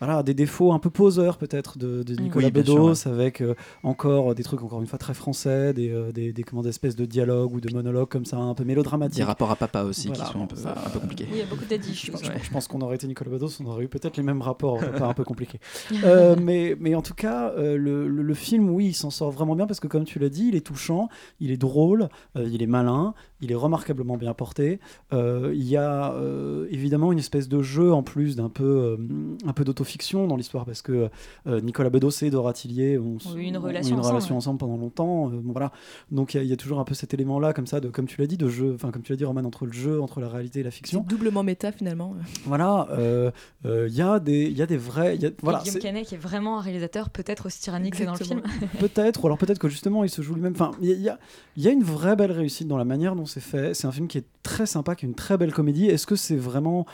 [0.00, 3.42] voilà, des défauts un peu poseurs peut-être de, de Oui, Nicolas sûr, Bedos, avec
[3.82, 7.04] encore des trucs encore une fois très français, des, des, des, comment, des espèces de
[7.04, 9.18] dialogues ou de monologues comme ça, un peu mélodramatiques.
[9.18, 11.24] Des rapports à papa aussi Voilà, qui sont un peu, ça- un peu compliqués.
[11.30, 12.12] Oui, il y a beaucoup d'additions.
[12.16, 14.42] je, pense- je pense qu'on aurait été Nicolas Bedos, on aurait eu peut-être les mêmes
[14.42, 15.60] rapports, pas un peu compliqués.
[16.04, 19.30] Euh, mais, mais en tout cas, euh, le, le- le film, oui, il s'en sort
[19.30, 21.08] vraiment bien parce que, comme tu l'as dit, il est touchant,
[21.40, 24.80] il est drôle, euh, il est malin, il est remarquablement bien porté.
[25.12, 28.96] Euh, il y a euh, évidemment une espèce de jeu en plus d'un peu, euh,
[29.46, 31.08] un peu d'autofiction dans l'histoire parce que
[31.46, 34.34] euh, Nicolas Bedos et Dora Tillier ont, Ont eu une ont relation une ensemble, relation
[34.34, 34.38] ouais.
[34.38, 35.28] ensemble pendant longtemps.
[35.30, 35.72] euh, bon, voilà.
[36.10, 38.20] Donc il y y, a toujours un peu cet élément-là, comme ça, de, comme tu
[38.20, 40.28] l'as dit, de jeu, enfin comme tu l'as dit, Roman, entre le jeu, entre la
[40.28, 41.04] réalité et la fiction.
[41.08, 42.14] Doublement méta finalement.
[42.44, 43.30] Voilà, euh,
[43.66, 45.16] euh, il y, a des- il y a des vrais.
[45.16, 47.96] il y a- voilà, et Guillaume Canet qui est vraiment un réalisateur peut-être aussi tyrannique
[47.96, 48.42] que dans le film.
[48.80, 50.52] Peut-être, ou alors peut-être que justement il se joue lui-même.
[50.54, 51.18] Enfin, il y, a- il y a-
[51.56, 53.74] il y a une vraie belle réussite dans la manière dont c'est fait.
[53.74, 55.86] C'est un film qui est très sympa, qui est une très belle comédie.
[55.86, 56.86] Est-ce que c'est vraiment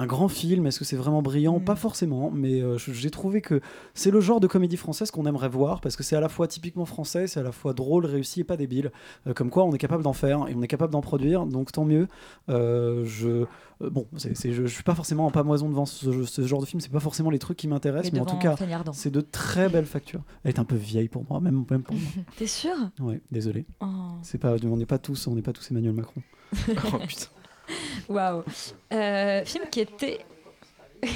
[0.00, 1.60] un grand film Est-ce que c'est vraiment brillant?
[1.60, 3.60] Pas forcément, mais euh, j'ai trouvé que
[3.92, 6.48] c'est le genre de comédie française qu'on aimerait voir parce que c'est à la fois
[6.48, 8.92] typiquement français, c'est à la fois drôle, réussi et pas débile.
[9.26, 11.70] Euh, comme quoi, on est capable d'en faire et on est capable d'en produire, donc
[11.70, 12.08] tant mieux.
[12.48, 13.44] Euh, je
[13.82, 16.60] euh, bon, c'est, c'est- je, je suis pas forcément en pamoison devant ce, ce genre
[16.60, 16.80] de film.
[16.80, 18.56] C'est pas forcément les trucs qui m'intéressent, Mais mais, en tout cas,
[18.92, 20.22] c'est de très belles factures.
[20.44, 22.04] Elle est un peu vieille pour moi, même, même pour moi.
[22.38, 23.66] T'es sûr Ouais, désolé.
[23.80, 23.86] Oh.
[24.22, 26.22] C'est pas, on n'est pas tous, on n'est pas tous Emmanuel Macron.
[26.68, 27.26] oh putain.
[28.08, 28.44] Waouh.
[28.92, 30.24] Euh, film qui était.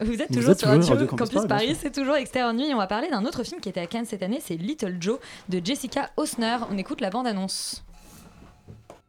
[0.00, 2.68] Vous êtes Vous toujours êtes sur Radio Campus, Campus Paris, c'est toujours Extérieur Nuit.
[2.68, 4.96] Et on va parler d'un autre film qui était à Cannes cette année, c'est Little
[5.00, 5.18] Joe
[5.48, 6.58] de Jessica Osner.
[6.70, 7.82] On écoute la bande-annonce.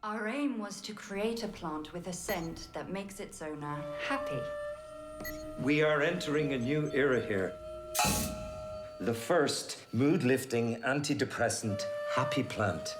[0.02, 3.76] Our aim was to create a plant with a scent that makes its owner
[4.08, 4.40] happy.
[5.62, 7.52] We are entering a new era here.
[9.00, 11.82] The first mood lifting antidepressant
[12.16, 12.96] happy plant.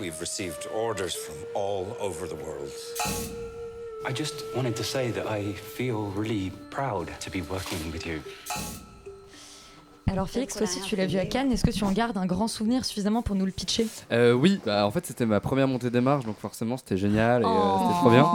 [0.00, 2.70] We've received orders from all over the world.
[4.06, 8.20] I just wanted to say that I feel really proud to be working with you.
[10.06, 11.50] Alors Félix, toi aussi tu l'as vu à Cannes.
[11.52, 13.86] Est-ce que tu en gardes un grand souvenir suffisamment pour nous le pitcher?
[14.12, 17.42] Euh, oui, bah, en fait c'était ma première montée des marches, donc forcément c'était génial
[17.42, 17.78] et euh, Oh.
[17.80, 18.26] c'était trop bien.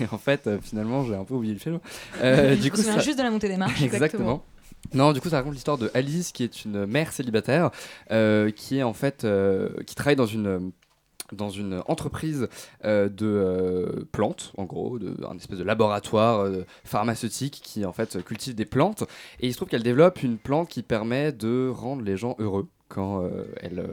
[0.06, 1.78] Et en fait, euh, finalement, j'ai un peu oublié le film.
[2.20, 4.44] Je me souviens juste de la montée des marches, exactement.
[4.92, 7.70] Non, du coup, ça raconte l'histoire de Alice, qui est une mère célibataire,
[8.12, 10.70] euh, qui est en fait, euh, qui travaille dans une
[11.32, 12.48] dans une entreprise
[12.84, 17.92] euh, de euh, plantes, en gros, de, un espèce de laboratoire euh, pharmaceutique qui en
[17.92, 19.02] fait cultive des plantes.
[19.40, 22.68] Et il se trouve qu'elle développe une plante qui permet de rendre les gens heureux
[22.88, 23.28] quand
[23.60, 23.84] elle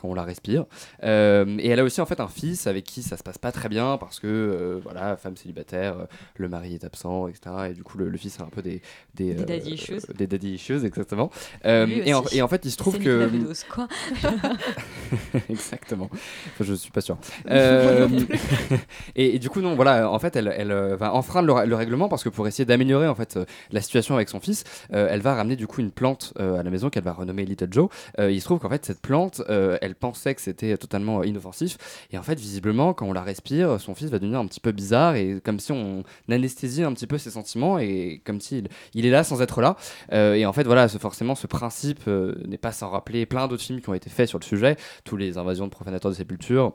[0.00, 0.64] quand on la respire.
[1.04, 3.52] Euh, et elle a aussi en fait un fils avec qui ça se passe pas
[3.52, 6.04] très bien parce que euh, voilà, femme célibataire, euh,
[6.36, 7.40] le mari est absent, etc.
[7.70, 8.80] Et du coup le, le fils a un peu des
[9.14, 10.00] des, Des daddy issues.
[10.16, 11.30] des daddy issues, exactement.
[11.64, 12.38] Et, en, aussi.
[12.38, 13.28] et en fait il se trouve que
[13.68, 13.88] quoi.
[15.48, 16.08] exactement.
[16.12, 17.18] Enfin, je suis pas sûr.
[19.16, 22.08] Et, et du coup non, voilà, en fait elle, elle va enfreindre le, le règlement
[22.08, 23.38] parce que pour essayer d'améliorer en fait
[23.70, 26.90] la situation avec son fils, elle va ramener du coup une plante à la maison
[26.90, 27.88] qu'elle va renommer Little Joe.
[28.18, 31.76] Il se trouve qu'en fait cette plante, euh, elle pensait que c'était totalement euh, inoffensif
[32.12, 34.72] et en fait visiblement quand on la respire, son fils va devenir un petit peu
[34.72, 39.04] bizarre et comme si on anesthésie un petit peu ses sentiments et comme s'il il
[39.04, 39.76] est là sans être là.
[40.12, 43.48] Euh, et en fait voilà, ce, forcément ce principe euh, n'est pas sans rappeler plein
[43.48, 46.16] d'autres films qui ont été faits sur le sujet, tous les invasions de profanateurs de
[46.16, 46.74] sépulture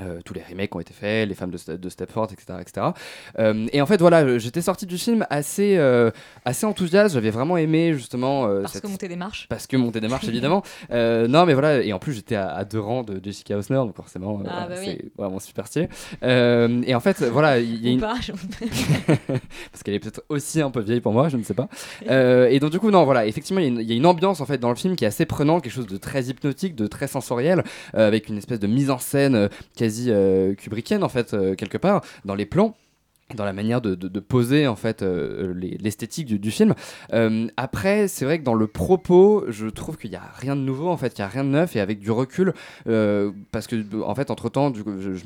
[0.00, 2.58] euh, tous les remakes qui ont été faits, les femmes de, Ste- de Stepford, etc.
[2.60, 2.86] etc.
[3.38, 6.10] Euh, et en fait, voilà, j'étais sorti du film assez, euh,
[6.44, 7.14] assez enthousiaste.
[7.14, 8.48] J'avais vraiment aimé justement.
[8.60, 9.46] Parce cette- que monter des marches.
[9.48, 10.62] Parce que monter des marches, évidemment.
[10.90, 13.96] Non, mais voilà, et en plus, j'étais à, à deux rangs de Jessica Hausner, donc
[13.96, 15.10] forcément, Ah, bah c'est oui.
[15.16, 15.88] vraiment super stylé.
[16.22, 18.00] Euh, et en fait, voilà, il y a une.
[18.00, 18.16] pas,
[19.72, 21.68] Parce qu'elle est peut-être aussi un peu vieille pour moi, je ne sais pas.
[22.08, 24.06] Et donc, du coup, non, voilà, effectivement, il y, a une- il y a une
[24.06, 26.74] ambiance en fait dans le film qui est assez prenante, quelque chose de très hypnotique,
[26.74, 27.62] de très sensoriel,
[27.94, 31.78] avec une espèce de mise en scène euh, quasi euh, kubrickienne, en fait, euh, quelque
[31.78, 32.74] part, dans les plans
[33.34, 36.74] dans la manière de, de- de poser en fait euh, les- l'esthétique du, du film.
[37.12, 40.62] Euh, après, c'est vrai que dans le propos, je trouve qu'il n'y a rien de
[40.62, 42.54] nouveau en fait, il n'y a rien de neuf et avec du recul,
[42.88, 44.72] euh, parce que en fait entre temps,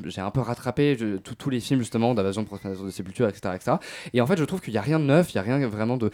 [0.05, 3.27] j'ai un peu rattrapé je- tous- tous les films justement d'invasion de profanation de sépulture,
[3.29, 3.77] etc., etc.
[4.13, 5.65] Et en fait, je trouve qu'il n'y a rien de neuf, il n'y a rien
[5.67, 6.09] vraiment de,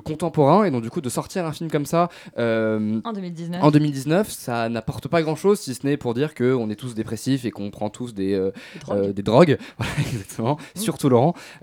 [0.00, 3.62] contemporain et donc du coup de sortir un film comme ça En 2019.
[3.62, 6.94] en 2019, ça n'apporte pas grand chose si ce n'est pour dire qu'on est tous
[6.94, 8.38] dépressifs et qu'on prend tous des,
[8.80, 9.12] drogues.
[9.12, 9.58] des drogues.
[9.78, 10.58] Voilà, exactement.
[10.74, 11.08] Surtout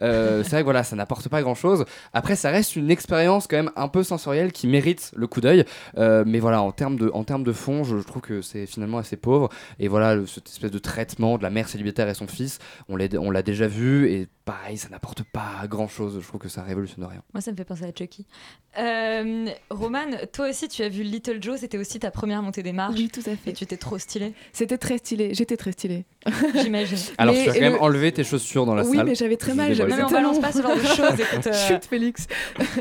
[0.02, 1.86] Euh, c'est vrai que voilà, ça n'apporte pas grand chose.
[2.14, 5.66] Après, ça reste une expérience quand même un peu sensorielle qui mérite le coup d'œil.
[5.98, 8.98] Euh, mais voilà, en termes de, en termes de fond, je, trouve que c'est finalement
[8.98, 9.50] assez pauvre.
[9.80, 13.06] Et voilà, cette espèce de traitement de la mère célibataire et son fils, on l'a
[13.20, 14.12] on l'a déjà vu.
[14.12, 16.20] Et pareil, ça n'apporte pas grand chose.
[16.22, 17.22] Je trouve que ça révolutionne rien.
[17.34, 18.26] Moi, ça me fait penser à Chucky.
[18.80, 21.60] Euh, Roman, toi aussi, tu as vu Little Joe.
[21.60, 22.96] C'était aussi ta première montée des marches.
[22.98, 23.50] Oui, tout à fait.
[23.52, 24.34] Et tu étais trop stylée.
[24.54, 25.34] C'était très stylé.
[25.34, 26.06] J'étais très stylée.
[26.56, 26.98] J'imagine.
[27.18, 29.06] Alors, Mais- tu as quand même le- enlevé tes chaussures dans la oui, salle.
[29.08, 29.74] mais j'avais très mal.
[29.74, 29.98] J'avais ça.
[29.98, 31.68] Non, mais on balance pas ce genre de choses, écoute, euh.
[31.68, 32.28] Chut, Félix.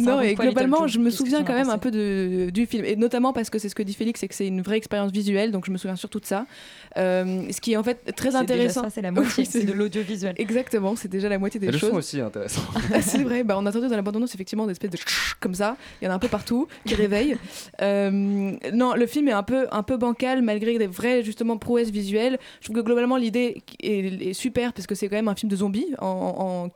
[0.00, 2.84] Non, et quoi, globalement, Little je me souviens quand même un peu de, du film.
[2.84, 5.12] Et notamment parce que c'est ce que dit Félix, c'est que c'est une vraie expérience
[5.12, 5.50] visuelle.
[5.52, 6.46] Donc je me souviens surtout de ça.
[6.96, 8.82] Euh, ce qui est en fait très intéressant.
[8.84, 10.34] ça, c'est la moitié, Oui, c'est de l'audiovisuel.
[10.38, 11.90] Exactement, c'est déjà la moitié des Et le choses.
[11.90, 12.62] son aussi est intéressant.
[12.94, 14.98] Ah, c'est vrai, bah, on a entendu dans la bande-annonce effectivement des espèces de
[15.40, 15.76] comme ça.
[16.00, 17.36] Il y en a un peu partout qui réveillent.
[17.82, 18.10] Euh,
[18.72, 22.38] non, le film est un peu, un peu bancal malgré des vraies justement prouesses visuelles.
[22.60, 25.50] Je trouve que globalement l'idée est, est super parce que c'est quand même un film
[25.50, 26.06] de zombies en,
[26.38, 26.70] en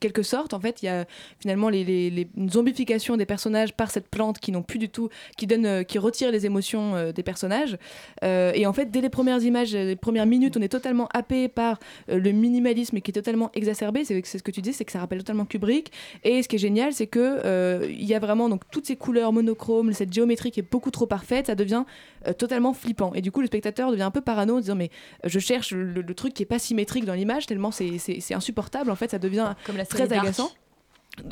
[0.00, 0.54] quelque sorte.
[0.54, 1.06] En fait, il y a
[1.40, 4.88] finalement les, les- les- une zombification des personnages par cette plante qui n'ont plus du
[4.88, 7.76] tout, qui donne, euh, qui retire les émotions euh, des personnages.
[8.24, 11.48] Euh, et en fait, dès les premières images, les premières minutes, on est totalement happé
[11.48, 11.78] par
[12.08, 14.04] le minimalisme qui est totalement exacerbé.
[14.04, 15.92] C'est ce que tu dis, c'est que ça rappelle totalement Kubrick.
[16.24, 19.32] Et ce qui est génial, c'est que il y a vraiment donc toutes ces couleurs
[19.32, 21.84] monochromes, cette géométrie qui est beaucoup trop parfaite, ça devient
[22.28, 23.12] euh, totalement flippant.
[23.14, 24.90] Et du coup, le spectateur devient un peu parano en disant mais
[25.24, 27.98] euh, je cherche le, le truc qui est pas symétrique dans l'image tellement c'est-
[28.34, 28.90] insupportable.
[28.90, 30.26] En fait, ça devient Comme la très Dark.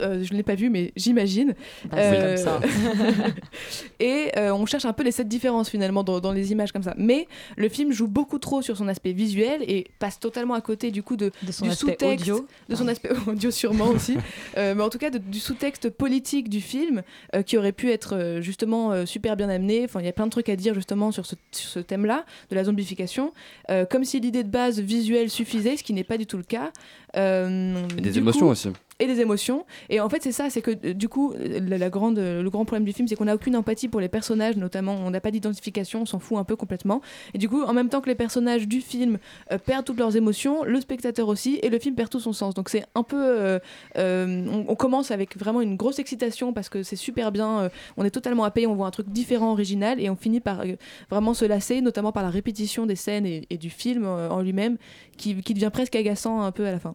[0.01, 1.55] Euh, je ne l'ai pas vu, mais j'imagine.
[1.91, 2.61] Bah, c'est comme ça.
[4.01, 6.83] et euh, on cherche un peu les sept différences finalement dans, dans les images comme
[6.83, 6.95] ça.
[6.97, 7.27] Mais
[7.57, 11.03] le film joue beaucoup trop sur son aspect visuel et passe totalement à côté du
[11.03, 12.47] coup de, son du aspect sous-texte, audio.
[12.69, 14.17] de son aspect audio sûrement aussi,
[14.57, 17.03] Euh, mais en tout cas de- du sous-texte politique du film
[17.35, 19.83] euh, qui aurait pu être euh, justement euh, super bien amené.
[19.85, 22.25] Enfin, il y a plein de trucs à dire justement sur ce, sur ce thème-là
[22.51, 23.33] de la zombification,
[23.71, 26.43] Euh, comme si l'idée de base visuelle suffisait, ce qui n'est pas du tout le
[26.45, 26.71] cas.
[27.17, 28.69] Euh, Et des émotions coup- aussi.
[28.99, 29.67] Et des émotions.
[29.89, 32.65] Et en fait, c'est ça, c'est que euh, du coup, la, la euh, le grand
[32.65, 35.31] problème du film, c'est qu'on n'a aucune empathie pour les personnages, notamment, on n'a pas
[35.31, 37.01] d'identification, on s'en fout un peu complètement.
[37.35, 39.19] Et du coup, en même temps que les personnages du film
[39.53, 42.55] euh, perdent toutes leurs émotions, le spectateur aussi, et le film perd tout son sens.
[42.55, 43.61] Donc c'est un peu,
[43.97, 48.45] on, commence avec vraiment une grosse excitation parce que c'est super bien, on est totalement
[48.45, 50.63] happé, on voit un truc différent, original, et on finit par
[51.11, 54.77] vraiment se lasser, notamment par la répétition des scènes et, du film en lui-même,
[55.17, 56.95] qui devient presque agaçant un peu à la fin.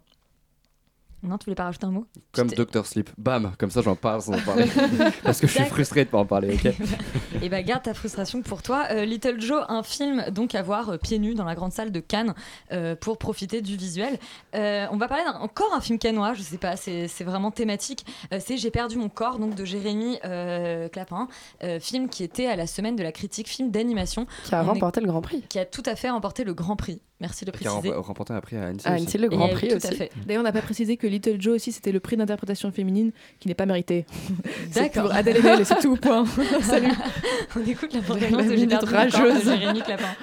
[1.24, 3.10] Non, tu voulais pas rajouter un mot Comme Doctor Sleep.
[3.18, 4.66] Bam, comme ça j'en parle sans en parler.
[5.24, 6.74] Parce que je suis frustré de pas en parler, ok
[7.44, 8.88] Et bah garde ta frustration pour toi.
[8.92, 11.92] Euh, Little Joe, un film donc à voir euh, pieds nus dans la grande salle
[11.92, 12.34] de Cannes
[12.72, 14.18] euh, pour profiter du visuel.
[14.56, 17.52] Euh, on va parler d'un encore un film canois, je sais pas, c'est c'est vraiment
[17.52, 18.06] thématique.
[18.34, 21.28] Euh, c'est J'ai perdu mon corps donc de Jérémy euh, Clapin,
[21.64, 24.26] euh, film qui était à la semaine de la critique film d'animation.
[24.46, 25.44] Qui a On est- remporté le Grand Prix.
[25.50, 27.02] Qui a tout à fait remporté le Grand Prix.
[27.22, 27.94] Merci de le Qui a préciser.
[27.94, 28.88] rem- remporté un prix à Annecy.
[28.88, 29.02] À aussi.
[29.04, 29.88] Annecy, le Grand Et Prix tout aussi.
[29.88, 30.12] à fait.
[30.26, 33.48] D'ailleurs, on n'a pas précisé que Little Joe aussi, c'était le prix d'interprétation féminine qui
[33.48, 34.06] n'est pas mérité.
[34.72, 35.04] C'est D'accord.
[35.04, 36.26] pour Adèle Haenel et c'est tout, point.
[36.64, 36.92] Salut.
[37.56, 39.44] On écoute la bande-annonce de rageuse.
[39.46, 40.16] Jérémy Clapin.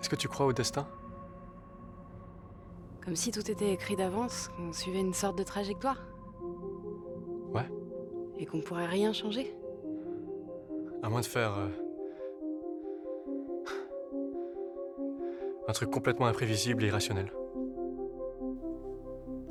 [0.00, 0.86] Est-ce que tu crois au destin?
[3.04, 6.00] Comme si tout était écrit d'avance, qu'on suivait une sorte de trajectoire.
[7.52, 7.68] Ouais.
[8.38, 9.52] Et qu'on pourrait rien changer.
[11.02, 11.54] À moins de faire.
[11.58, 11.68] euh,
[15.68, 17.32] Un truc complètement imprévisible et irrationnel.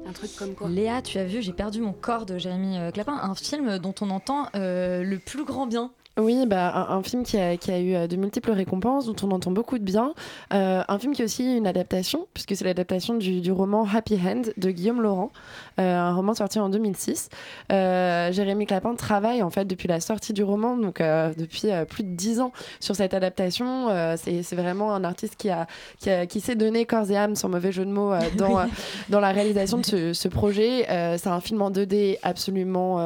[0.06, 2.92] Un truc comme quoi Léa, tu as vu J'ai perdu mon corps de Jérémy euh,
[2.92, 7.04] Clapin, un film dont on entend euh, le plus grand bien Oui, bah, un, un
[7.04, 9.84] film qui a, qui a eu euh, de multiples récompenses, dont on entend beaucoup de
[9.84, 10.14] bien.
[10.54, 14.20] Euh, un film qui est aussi une adaptation, puisque c'est l'adaptation du, du roman Happy
[14.22, 15.32] Hand de Guillaume Laurent,
[15.80, 17.30] euh, un roman sorti en 2006.
[17.72, 22.10] Euh, Jérémy Clapin travaille en fait depuis la sortie du roman, donc depuis plus de
[22.14, 22.52] dix ans
[22.82, 23.88] sur cette adaptation.
[24.18, 25.66] C'est vraiment un artiste qui, a,
[26.00, 28.60] qui, a- qui s'est donné corps et âme, sans mauvais jeu de mots, dans,
[29.10, 30.86] dans la réalisation de ce, ce projet.
[31.18, 33.00] C'est un film en 2D absolument,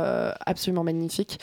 [0.46, 1.40] absolument magnifique.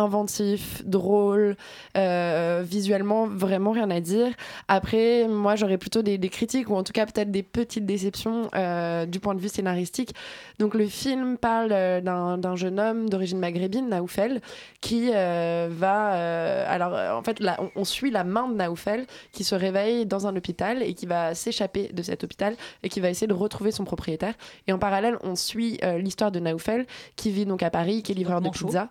[0.00, 1.56] Inventif, drôle,
[1.96, 4.32] euh, visuellement, vraiment rien à dire.
[4.68, 8.50] Après, moi, j'aurais plutôt des, des critiques ou en tout cas peut-être des petites déceptions
[8.54, 10.14] euh, du point de vue scénaristique.
[10.58, 14.40] Donc, le film parle euh, d'un jeune homme d'origine maghrébine, Naoufel,
[14.80, 16.64] qui va.
[16.68, 20.26] alors, en fait, là, on, on suit la main de Naoufel qui se réveille dans
[20.26, 23.70] un hôpital et qui va s'échapper de cet hôpital et qui va essayer de retrouver
[23.70, 24.34] son propriétaire.
[24.66, 26.86] Et en parallèle, on suit euh, l'histoire de Naoufel
[27.16, 28.90] qui vit donc à Paris, qui est livreur de pizza.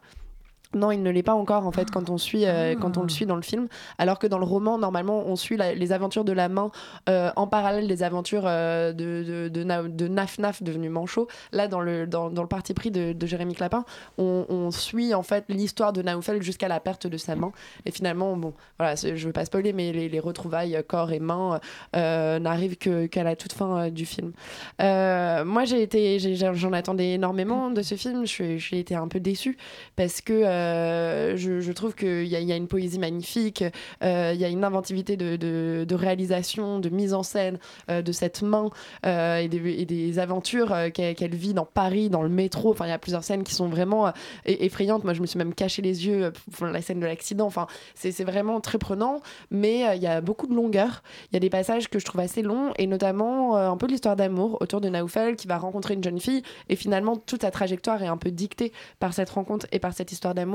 [0.75, 3.09] Non, il ne l'est pas encore en fait quand on suit euh, quand on le
[3.09, 3.67] suit dans le film,
[3.97, 6.69] alors que dans le roman normalement on suit la- les aventures de la main
[7.09, 11.27] euh, en parallèle des aventures euh, de, de, de, Na- de Naf Naf devenu Manchot.
[11.51, 13.83] Là dans le dans, dans le parti pris de, de Jérémy Clapin,
[14.19, 17.51] on, on suit en fait l'histoire de Naoufel jusqu'à la perte de sa main
[17.87, 21.59] et finalement bon voilà je veux pas spoiler mais les, les retrouvailles corps et main
[21.95, 24.33] n'arrivent que qu'à la toute fin du film.
[24.79, 26.19] Moi j'ai été
[26.53, 29.57] j'en attendais énormément de ce film, j'ai été un peu déçue
[29.95, 33.63] parce que euh, je, trouve qu'il y, y a une poésie magnifique,
[34.03, 38.69] euh, il y a une inventivité de, réalisation, de mise en scène de cette main
[39.05, 39.47] euh, et,
[39.85, 42.71] des, aventures euh, qu'elle vit dans Paris, dans le métro.
[42.71, 44.11] Enfin, il y a plusieurs scènes qui sont vraiment euh,
[44.47, 45.03] e- effrayantes.
[45.03, 47.45] Moi, je me suis même caché les yeux euh, pour la scène de l'accident.
[47.45, 51.03] Enfin, c'est vraiment très prenant, mais euh, il y a beaucoup de longueur.
[51.31, 53.87] Il y a des passages que je trouve assez longs, et notamment euh, un peu
[53.87, 57.51] l'histoire d'amour autour de Naoufel qui va rencontrer une jeune fille, et finalement toute sa
[57.51, 60.48] trajectoire est un peu dictée par cette rencontre et par cette histoire d'amour.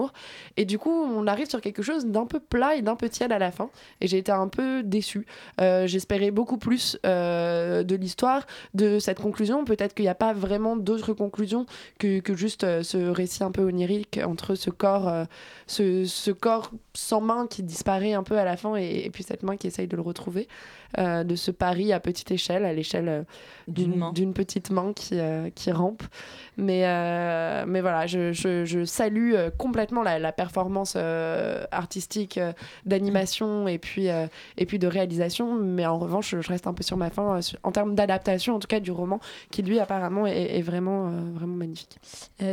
[0.57, 3.33] Et du coup, on arrive sur quelque chose d'un peu plat et d'un peu tiède
[3.33, 3.71] à la fin,
[4.01, 5.27] et j'ai été un peu déçue.
[5.61, 9.65] Euh, J'espérais beaucoup plus euh, de l'histoire, de cette conclusion.
[9.65, 11.67] Peut-être qu'il n'y a pas vraiment d'autres conclusions
[11.99, 15.27] que, que juste euh, ce récit un peu onirique entre ce corps,
[15.67, 19.23] ce, ce corps sans main qui disparaît un peu à la fin et, et puis
[19.23, 20.49] cette main qui essaye de le retrouver.
[20.97, 23.27] De ce pari à petite échelle, à l'échelle
[24.13, 25.19] d'une petite main qui,
[25.57, 26.05] qui rampe.
[26.57, 26.83] Mais,
[27.67, 29.51] mais voilà, je, je- je salue euh,
[29.85, 32.53] complètement la, la performance euh, artistique euh,
[32.87, 34.27] d'animation et, puis euh,
[34.57, 35.55] et puis de réalisation.
[35.55, 38.67] Mais en revanche, je reste un peu sur ma fin en termes d'adaptation, en tout
[38.67, 39.21] cas du roman,
[39.51, 41.99] qui lui apparemment est, est vraiment, vraiment magnifique.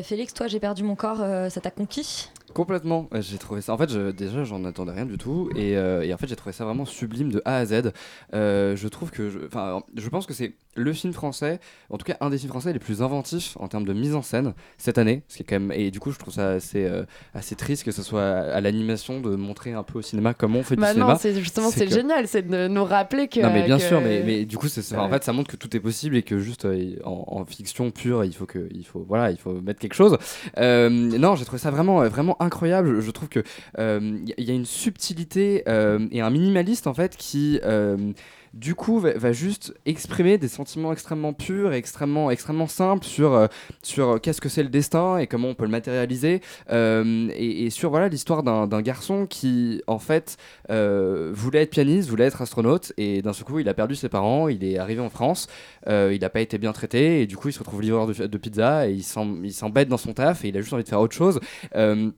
[0.04, 1.18] Félix, toi, j'ai perdu mon corps,
[1.50, 2.30] ça t'a conquis?
[2.54, 3.74] Complètement, Ouais, j'ai trouvé ça.
[3.74, 6.36] En fait, je- déjà, j'en attendais rien du tout, et, euh, et en fait, j'ai
[6.36, 7.92] trouvé ça vraiment sublime de A à Z.
[8.34, 12.06] Euh, je trouve que, je- enfin, je pense que c'est le film français, en tout
[12.06, 14.98] cas un des films français les plus inventifs en termes de mise en scène cette
[14.98, 15.74] année, ce qui est quand même.
[15.74, 18.62] Et du coup, je trouve ça assez, euh, assez triste que ce soit à, à
[18.62, 21.12] l'animation de montrer un peu au cinéma comment on fait du Bah cinéma.
[21.14, 23.42] non, c'est justement c'est que- génial, c'est de nous rappeler que.
[23.42, 25.58] non mais bien que- sûr, mais, mais du coup, c'est, en fait, ça montre que
[25.58, 28.86] tout est possible et que juste euh, en, en fiction pure, il faut que, il
[28.86, 30.18] faut, voilà, il faut mettre quelque chose.
[30.58, 33.00] Euh, non, j'ai trouvé ça vraiment, euh, vraiment incroyable.
[33.02, 33.44] Je, trouve que
[33.80, 38.12] euh, il y, y a une subtilité euh, et un minimaliste en fait qui euh,
[38.54, 43.48] du coup va, juste exprimer des sentiments extrêmement purs et extrêmement extrêmement simples sur euh,
[43.82, 47.70] sur euh, qu'est-ce que c'est le destin et comment on peut le matérialiser euh, et,
[47.70, 50.36] sur voilà l'histoire d'un garçon qui en fait
[50.70, 54.10] euh, voulait être pianiste voulait être astronaute et d'un seul coup il a perdu ses
[54.10, 55.48] parents il est arrivé en France
[55.88, 58.14] euh, il n'a pas été bien traité et du coup il se retrouve livreur de,
[58.28, 60.84] de pizza et il s'em- il s'embête dans son taf et il a juste envie
[60.84, 61.40] de faire autre chose
[61.76, 62.12] Euh,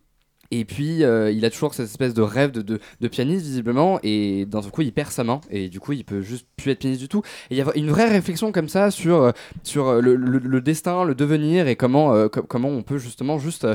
[0.59, 4.45] et puis, euh, il a toujours cette espèce de rêve de, de, pianiste, visiblement, et
[4.45, 7.01] d'un coup, il perd sa main, et du coup, il peut juste plus être pianiste
[7.01, 7.23] du tout.
[7.49, 9.31] Et il y a une vraie réflexion comme ça sur, euh,
[9.63, 13.67] sur euh, le, destin, le devenir, et comment, co- comment on peut justement juste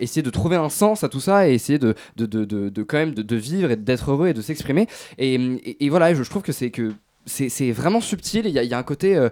[0.00, 3.14] essayer de trouver un sens à tout ça, et essayer de, de, de, quand même
[3.14, 4.86] de, vivre, et d'être heureux, et de s'exprimer.
[5.18, 6.92] Et, et, voilà, je trouve que c'est que
[7.26, 8.46] c'est vraiment subtil.
[8.46, 9.16] Il y, a- il y a un côté.
[9.16, 9.28] euh,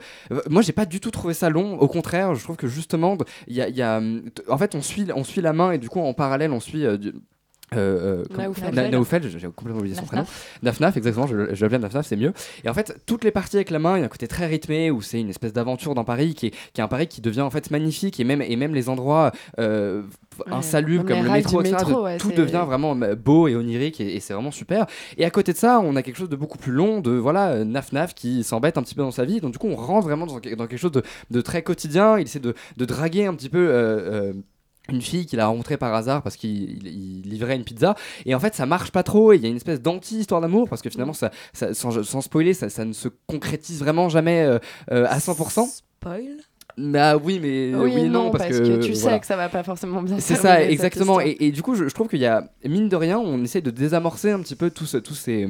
[0.51, 1.79] moi, j'ai pas du tout trouvé ça long.
[1.79, 3.17] Au contraire, je trouve que justement,
[3.49, 5.73] il y a, il y a, hum, en fait, on suit, on suit la main
[5.73, 6.85] et du coup, en parallèle, on suit.
[6.87, 7.13] euh, du-
[7.75, 8.25] euh, euh,
[8.91, 9.23] Naoufel.
[9.31, 10.25] J'ai complètement oublié son prénom.
[10.63, 10.95] Nafnaf.
[10.99, 12.35] Exactement, je, je l'appelais Nafnaf, c'est mieux.
[12.65, 14.47] Et en fait, toutes les parties avec la main, il y a un côté très
[14.47, 17.23] rythmé où c'est une espèce d'aventure dans Paris qui est, qui est un Paris qui
[17.23, 19.33] devient en fait magnifique et même, et même les endroits
[20.99, 24.01] même comme le métro, etc., métro, de- ouais, tout devient vraiment euh, beau et onirique
[24.01, 24.87] et, et c'est vraiment super.
[25.17, 27.51] Et à côté de ça, on a quelque chose de beaucoup plus long de voilà
[27.51, 29.41] euh, Naf Naf qui s'embête un petit peu dans sa vie.
[29.41, 32.19] Donc du coup, on rentre vraiment dans, dans quelque chose de, de très quotidien.
[32.19, 33.59] Il essaie de, de draguer un petit peu.
[33.69, 34.33] euh, euh,
[34.89, 36.51] une fille qu'il a rencontrée par hasard parce qu'il
[36.85, 37.95] il- il livrait une pizza
[38.27, 40.69] et en fait ça marche pas trop et il y a une espèce d'anti-histoire d'amour
[40.69, 44.43] parce que finalement ça, ça- sans, sans spoiler ça, ça ne se concrétise vraiment jamais
[44.43, 44.59] euh,
[44.91, 46.25] euh, à 100% Spoil?
[46.77, 49.63] Bah oui, mais Oui, non, parce, parce que, que tu sais que ça va pas
[49.63, 51.21] forcément bien C'est ça, exactement.
[51.21, 53.61] Et, et du coup, je, je trouve qu'il y a, mine de rien, on essaie
[53.61, 55.49] de désamorcer un petit peu tous, tous ces.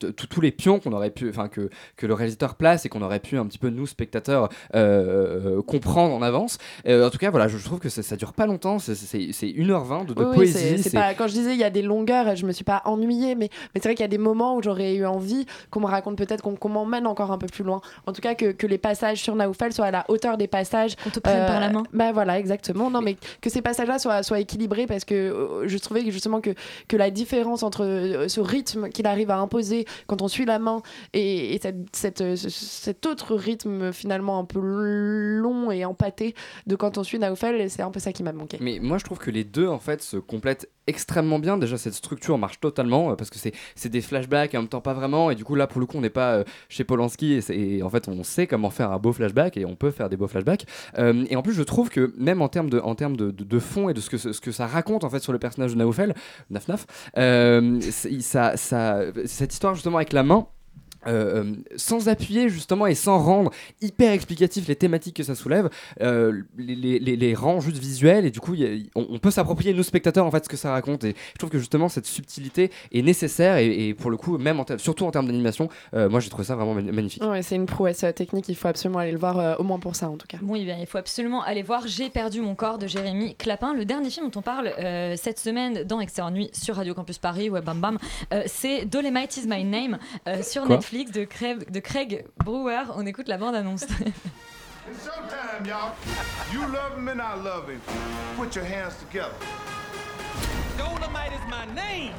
[0.00, 3.20] Tous les pions qu'on aurait pu enfin que, que le réalisateur place et qu'on aurait
[3.20, 7.30] pu un petit peu nous spectateurs euh, euh, comprendre en avance Euh, en tout cas
[7.30, 10.14] voilà je, je trouve que ça, ça dure pas longtemps c'est- c'est c'est 1h20 de,
[10.14, 12.64] de Oui, poésie pas- quand je disais il y a des longueurs, je me suis
[12.64, 15.46] pas ennuyée, mais, mais c'est vrai qu'il y a des moments où j'aurais eu envie
[15.70, 17.80] qu'on me raconte peut-être qu'on m'emmène encore un peu plus loin.
[18.06, 20.96] En tout cas, que, que les passages sur Naoufal soient à la hauteur des passages.
[20.96, 21.84] Qu'on te prenne par la main.
[21.92, 22.90] Bah voilà, exactement.
[22.90, 26.50] Non, mais que ces passages-là soient, soient équilibrés parce que euh, je trouvais justement que,
[26.88, 30.58] que la différence entre euh, ce rythme qu'il arrive à imposer quand on suit la
[30.58, 30.82] main
[31.12, 36.34] et, et cette, cette, ce- cet autre rythme finalement un peu long et empâté
[36.66, 38.58] de quand on suit Naoufal, c'est un peu ça qui m'a manqué.
[38.60, 41.56] Mais moi, je trouve que les deux, en fait, se complètent extrêmement bien.
[41.56, 44.80] Déjà, cette structure marche totalement euh, parce que c'est des flashbacks et en même temps
[44.80, 45.30] pas vraiment.
[45.30, 47.90] Et du coup, là, pour le coup, on n'est pas euh, chez Polanski et, en
[47.90, 50.66] fait, on sait comment faire un beau flashback et on peut faire des beaux flashbacks.
[50.98, 54.10] Euh, et en plus, je trouve que même en termes de, fond et de ce
[54.40, 56.14] que, ça raconte en fait sur le personnage de Naoufel,
[56.50, 60.48] Naf Naf, ça, ça, cette histoire justement avec la main.
[61.06, 63.50] Euh, sans appuyer justement et sans rendre
[63.80, 65.68] hyper explicatif les thématiques que ça soulève,
[66.00, 69.30] euh, les, les- rend juste visuels et du coup il y a- on, on peut
[69.30, 72.06] s'approprier nous spectateurs en fait ce que ça raconte et je trouve que justement cette
[72.06, 76.08] subtilité est nécessaire et, et pour le coup même en surtout en termes d'animation, euh,
[76.08, 77.22] moi j'ai trouvé ça vraiment ma- magnifique.
[77.24, 79.78] Ouais, c'est une prouesse euh, technique, il faut absolument aller le voir, euh, au moins
[79.78, 80.38] pour ça en tout cas.
[80.42, 83.74] Bon, eh bien, il faut absolument aller voir J'ai perdu mon corps de Jérémy Clapin,
[83.74, 87.18] le dernier film dont on parle euh, cette semaine dans Extérieur Nuit sur Radio Campus
[87.18, 87.98] Paris, ouais, bam bam.
[88.32, 89.98] Euh, c'est Dolemite is my name
[90.28, 90.76] euh, sur Quoi?
[90.76, 92.84] Netflix de Craig, de Craig Brewer.
[92.94, 93.84] On écoute la bande annonce.
[94.86, 95.94] It's showtime, y'all.
[96.52, 97.80] You love him and I love him.
[98.36, 99.34] Put your hands together.
[100.76, 102.12] Dolomite is my name.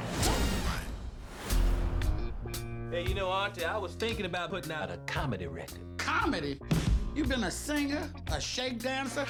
[2.90, 5.78] Hey, you know, Auntie, I was thinking about putting out a comedy record.
[5.96, 6.58] Comedy?
[7.14, 8.02] You've been a singer,
[8.34, 9.24] a shake dancer?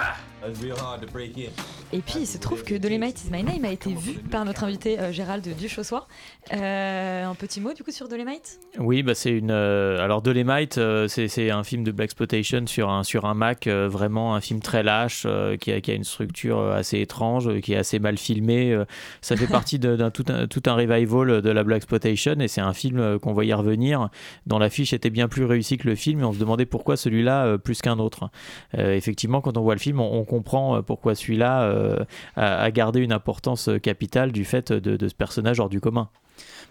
[0.47, 1.51] It's real hard to break in.
[1.92, 4.64] Et puis il se trouve que Dolemite is my name a été vu par notre
[4.64, 6.09] invité euh, Gérald Duchossoir.
[6.55, 9.51] Euh, un petit mot du coup sur Dolemite Oui, bah c'est une.
[9.51, 13.34] euh, alors, Dolemite, euh, c'est c'est un film de Black Exploitation sur un, sur un
[13.34, 16.76] Mac, euh, vraiment un film très lâche, euh, qui, a, qui a une structure euh,
[16.76, 18.72] assez étrange, euh, qui est assez mal filmé.
[18.72, 18.84] euh.
[19.20, 22.49] ça fait partie de- d'un tout, un, tout un revival de la Black Exploitation et
[22.49, 24.09] c'est un film euh, qu'on voyait revenir,
[24.47, 27.44] dont l'affiche était bien plus réussie que le film et on se demandait pourquoi celui-là
[27.47, 28.30] euh, plus qu'un autre.
[28.76, 32.05] Euh, effectivement, quand on voit le film, on, comprend euh, pourquoi celui-là euh,
[32.37, 36.09] a, gardé une importance euh, capitale du fait de ce personnage hors du commun.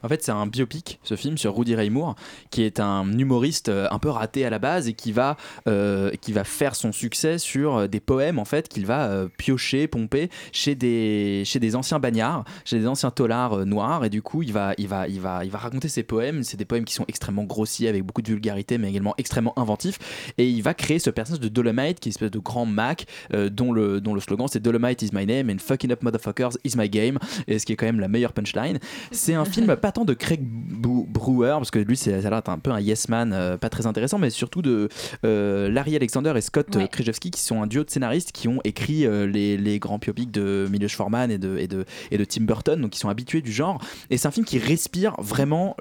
[0.05, 2.13] En fait, c'est un biopic, ce film, sur Rudy Ray Moore,
[2.51, 5.35] qui est un humoriste euh, un peu raté à la base et qui va,
[5.67, 9.87] euh, qui va faire son succès sur euh, des poèmes, en fait, qu'il va piocher,
[9.87, 14.05] pomper chez des, chez des anciens bagnards, chez des anciens taulards euh, noirs.
[14.05, 16.43] Et du coup, il va, il, va, il, va, il va raconter ses poèmes.
[16.43, 19.97] C'est des poèmes qui sont extrêmement grossiers, avec beaucoup de vulgarité, mais également extrêmement inventifs.
[20.37, 23.07] Et il va créer ce personnage de Dolomite, qui est une espèce de grand Mac,
[23.31, 26.75] dont, le, dont le slogan c'est Dolomite is my name and fucking up motherfuckers is
[26.75, 27.17] my game.
[27.47, 28.77] Et ce qui est quand même la meilleure punchline.
[29.11, 32.71] C'est un film pas de Craig Brewer, parce que lui, c'est- ça a un peu
[32.71, 34.89] un yes man, euh, pas très intéressant, mais surtout de
[35.23, 38.59] euh, Larry Alexander et Scott euh, Krzyzewski, qui sont un duo de scénaristes qui ont
[38.63, 42.43] écrit les, les grands biopics de Milos Forman et de, et, de, et de Tim
[42.43, 43.81] Burton, donc qui sont habitués du genre.
[44.09, 45.75] Et c'est un film qui respire vraiment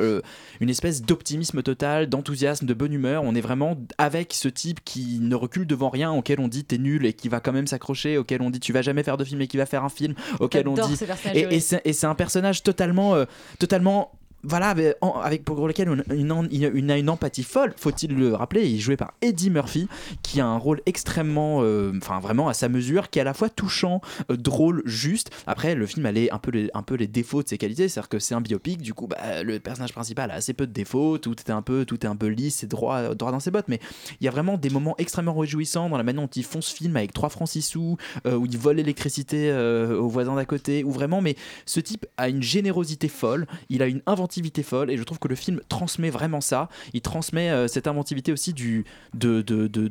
[0.60, 3.22] une espèce d'optimisme total, d'enthousiasme, de bonne humeur.
[3.24, 6.78] On est vraiment avec ce type qui ne recule devant rien, auquel on dit t'es
[6.78, 9.24] nul et qui va quand même s'accrocher, auquel on dit tu vas jamais faire de
[9.24, 10.96] film et qui va faire un film, auquel on dit.
[10.96, 11.04] ce
[11.50, 13.24] Et, c'est et c'est un personnage totalement, euh,
[13.58, 14.03] totalement
[14.44, 18.68] voilà, avec, en- avec pour lequel on, a une, une empathie folle, faut-il le rappeler.
[18.68, 19.88] Il est joué par Eddie Murphy,
[20.22, 23.34] qui a un rôle extrêmement, euh, enfin vraiment à sa mesure, qui est à la
[23.34, 25.30] fois touchant, euh, drôle, juste.
[25.46, 27.88] Après, le film a les- un peu les, un peu les défauts de ses qualités,
[27.88, 30.72] c'est-à-dire que c'est un biopic, du coup, bah, le personnage principal a assez peu de
[30.72, 33.50] défauts, tout est un peu, tout est un peu lisse et droit, droit dans ses
[33.50, 33.68] bottes.
[33.68, 33.80] Mais
[34.20, 36.74] il y a vraiment des moments extrêmement réjouissants dans la manière dont ils font ce
[36.74, 40.84] film avec 3 francs 6 sous, euh, où ils volent l'électricité aux voisins d'à côté,
[40.84, 41.36] ou vraiment, mais
[41.66, 45.28] ce type a une générosité folle, il a une inventivité folle, et je trouve que
[45.28, 46.68] le film transmet vraiment ça.
[46.92, 48.84] Il transmet euh, cette inventivité aussi de,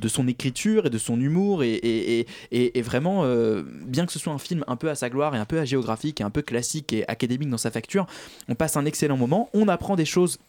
[0.08, 4.38] son écriture et de son humour, et, et, vraiment, euh, bien que ce soit un
[4.38, 7.08] film un peu à sa gloire et un peu agéographique et un peu classique et
[7.08, 8.06] académique dans sa facture,
[8.50, 10.40] on passe un excellent moment, on apprend des choses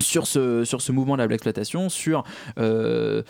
[0.00, 2.24] sur ce, mouvement de la black exploitation, sur,
[2.58, 3.22] euh,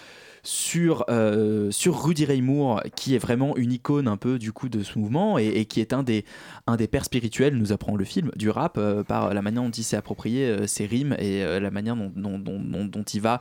[0.43, 4.69] sur, euh, sur Rudy Ray Moore, qui est vraiment une icône un peu du coup
[4.69, 6.25] de ce mouvement et, qui est un des,
[6.67, 9.71] un des pères spirituels, nous apprend le film, du rap, euh, par la manière dont
[9.71, 13.41] il s'est approprié euh, ses rimes et la manière dont, dont, dont- il va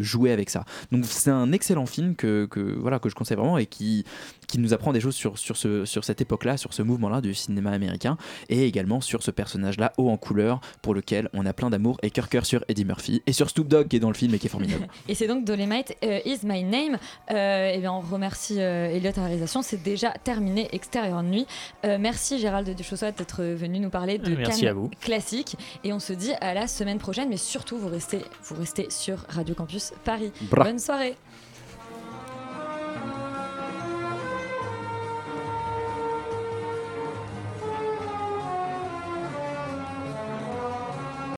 [0.00, 0.64] jouer avec ça.
[0.90, 4.04] Donc c'est un excellent film que, que, voilà, que je conseille vraiment et qui,
[4.46, 7.34] qui nous apprend des choses sur, sur, ce, sur cette époque-là, sur ce mouvement-là du
[7.34, 8.16] cinéma américain,
[8.48, 12.10] et également sur ce personnage-là haut en couleur, pour lequel on a plein d'amour et
[12.10, 14.38] cœur cœur sur Eddie Murphy, et sur Snoop Dogg qui est dans le film et
[14.38, 14.86] qui est formidable.
[15.08, 16.98] Et c'est donc Dolemite euh, Is My Name.
[17.30, 19.62] Euh, et bien on remercie euh, Elliot à la réalisation.
[19.62, 21.46] C'est déjà terminé, Extérieur de nuit.
[21.84, 24.90] Euh, merci Gérald Duchossois d'être venu nous parler de Merci Cannes à vous.
[25.00, 25.56] classique.
[25.84, 27.28] Et on se dit à la semaine prochaine.
[27.28, 30.32] Mais surtout, vous restez, vous restez sur Radio Campus Paris.
[30.50, 30.64] Bra.
[30.64, 31.16] Bonne soirée.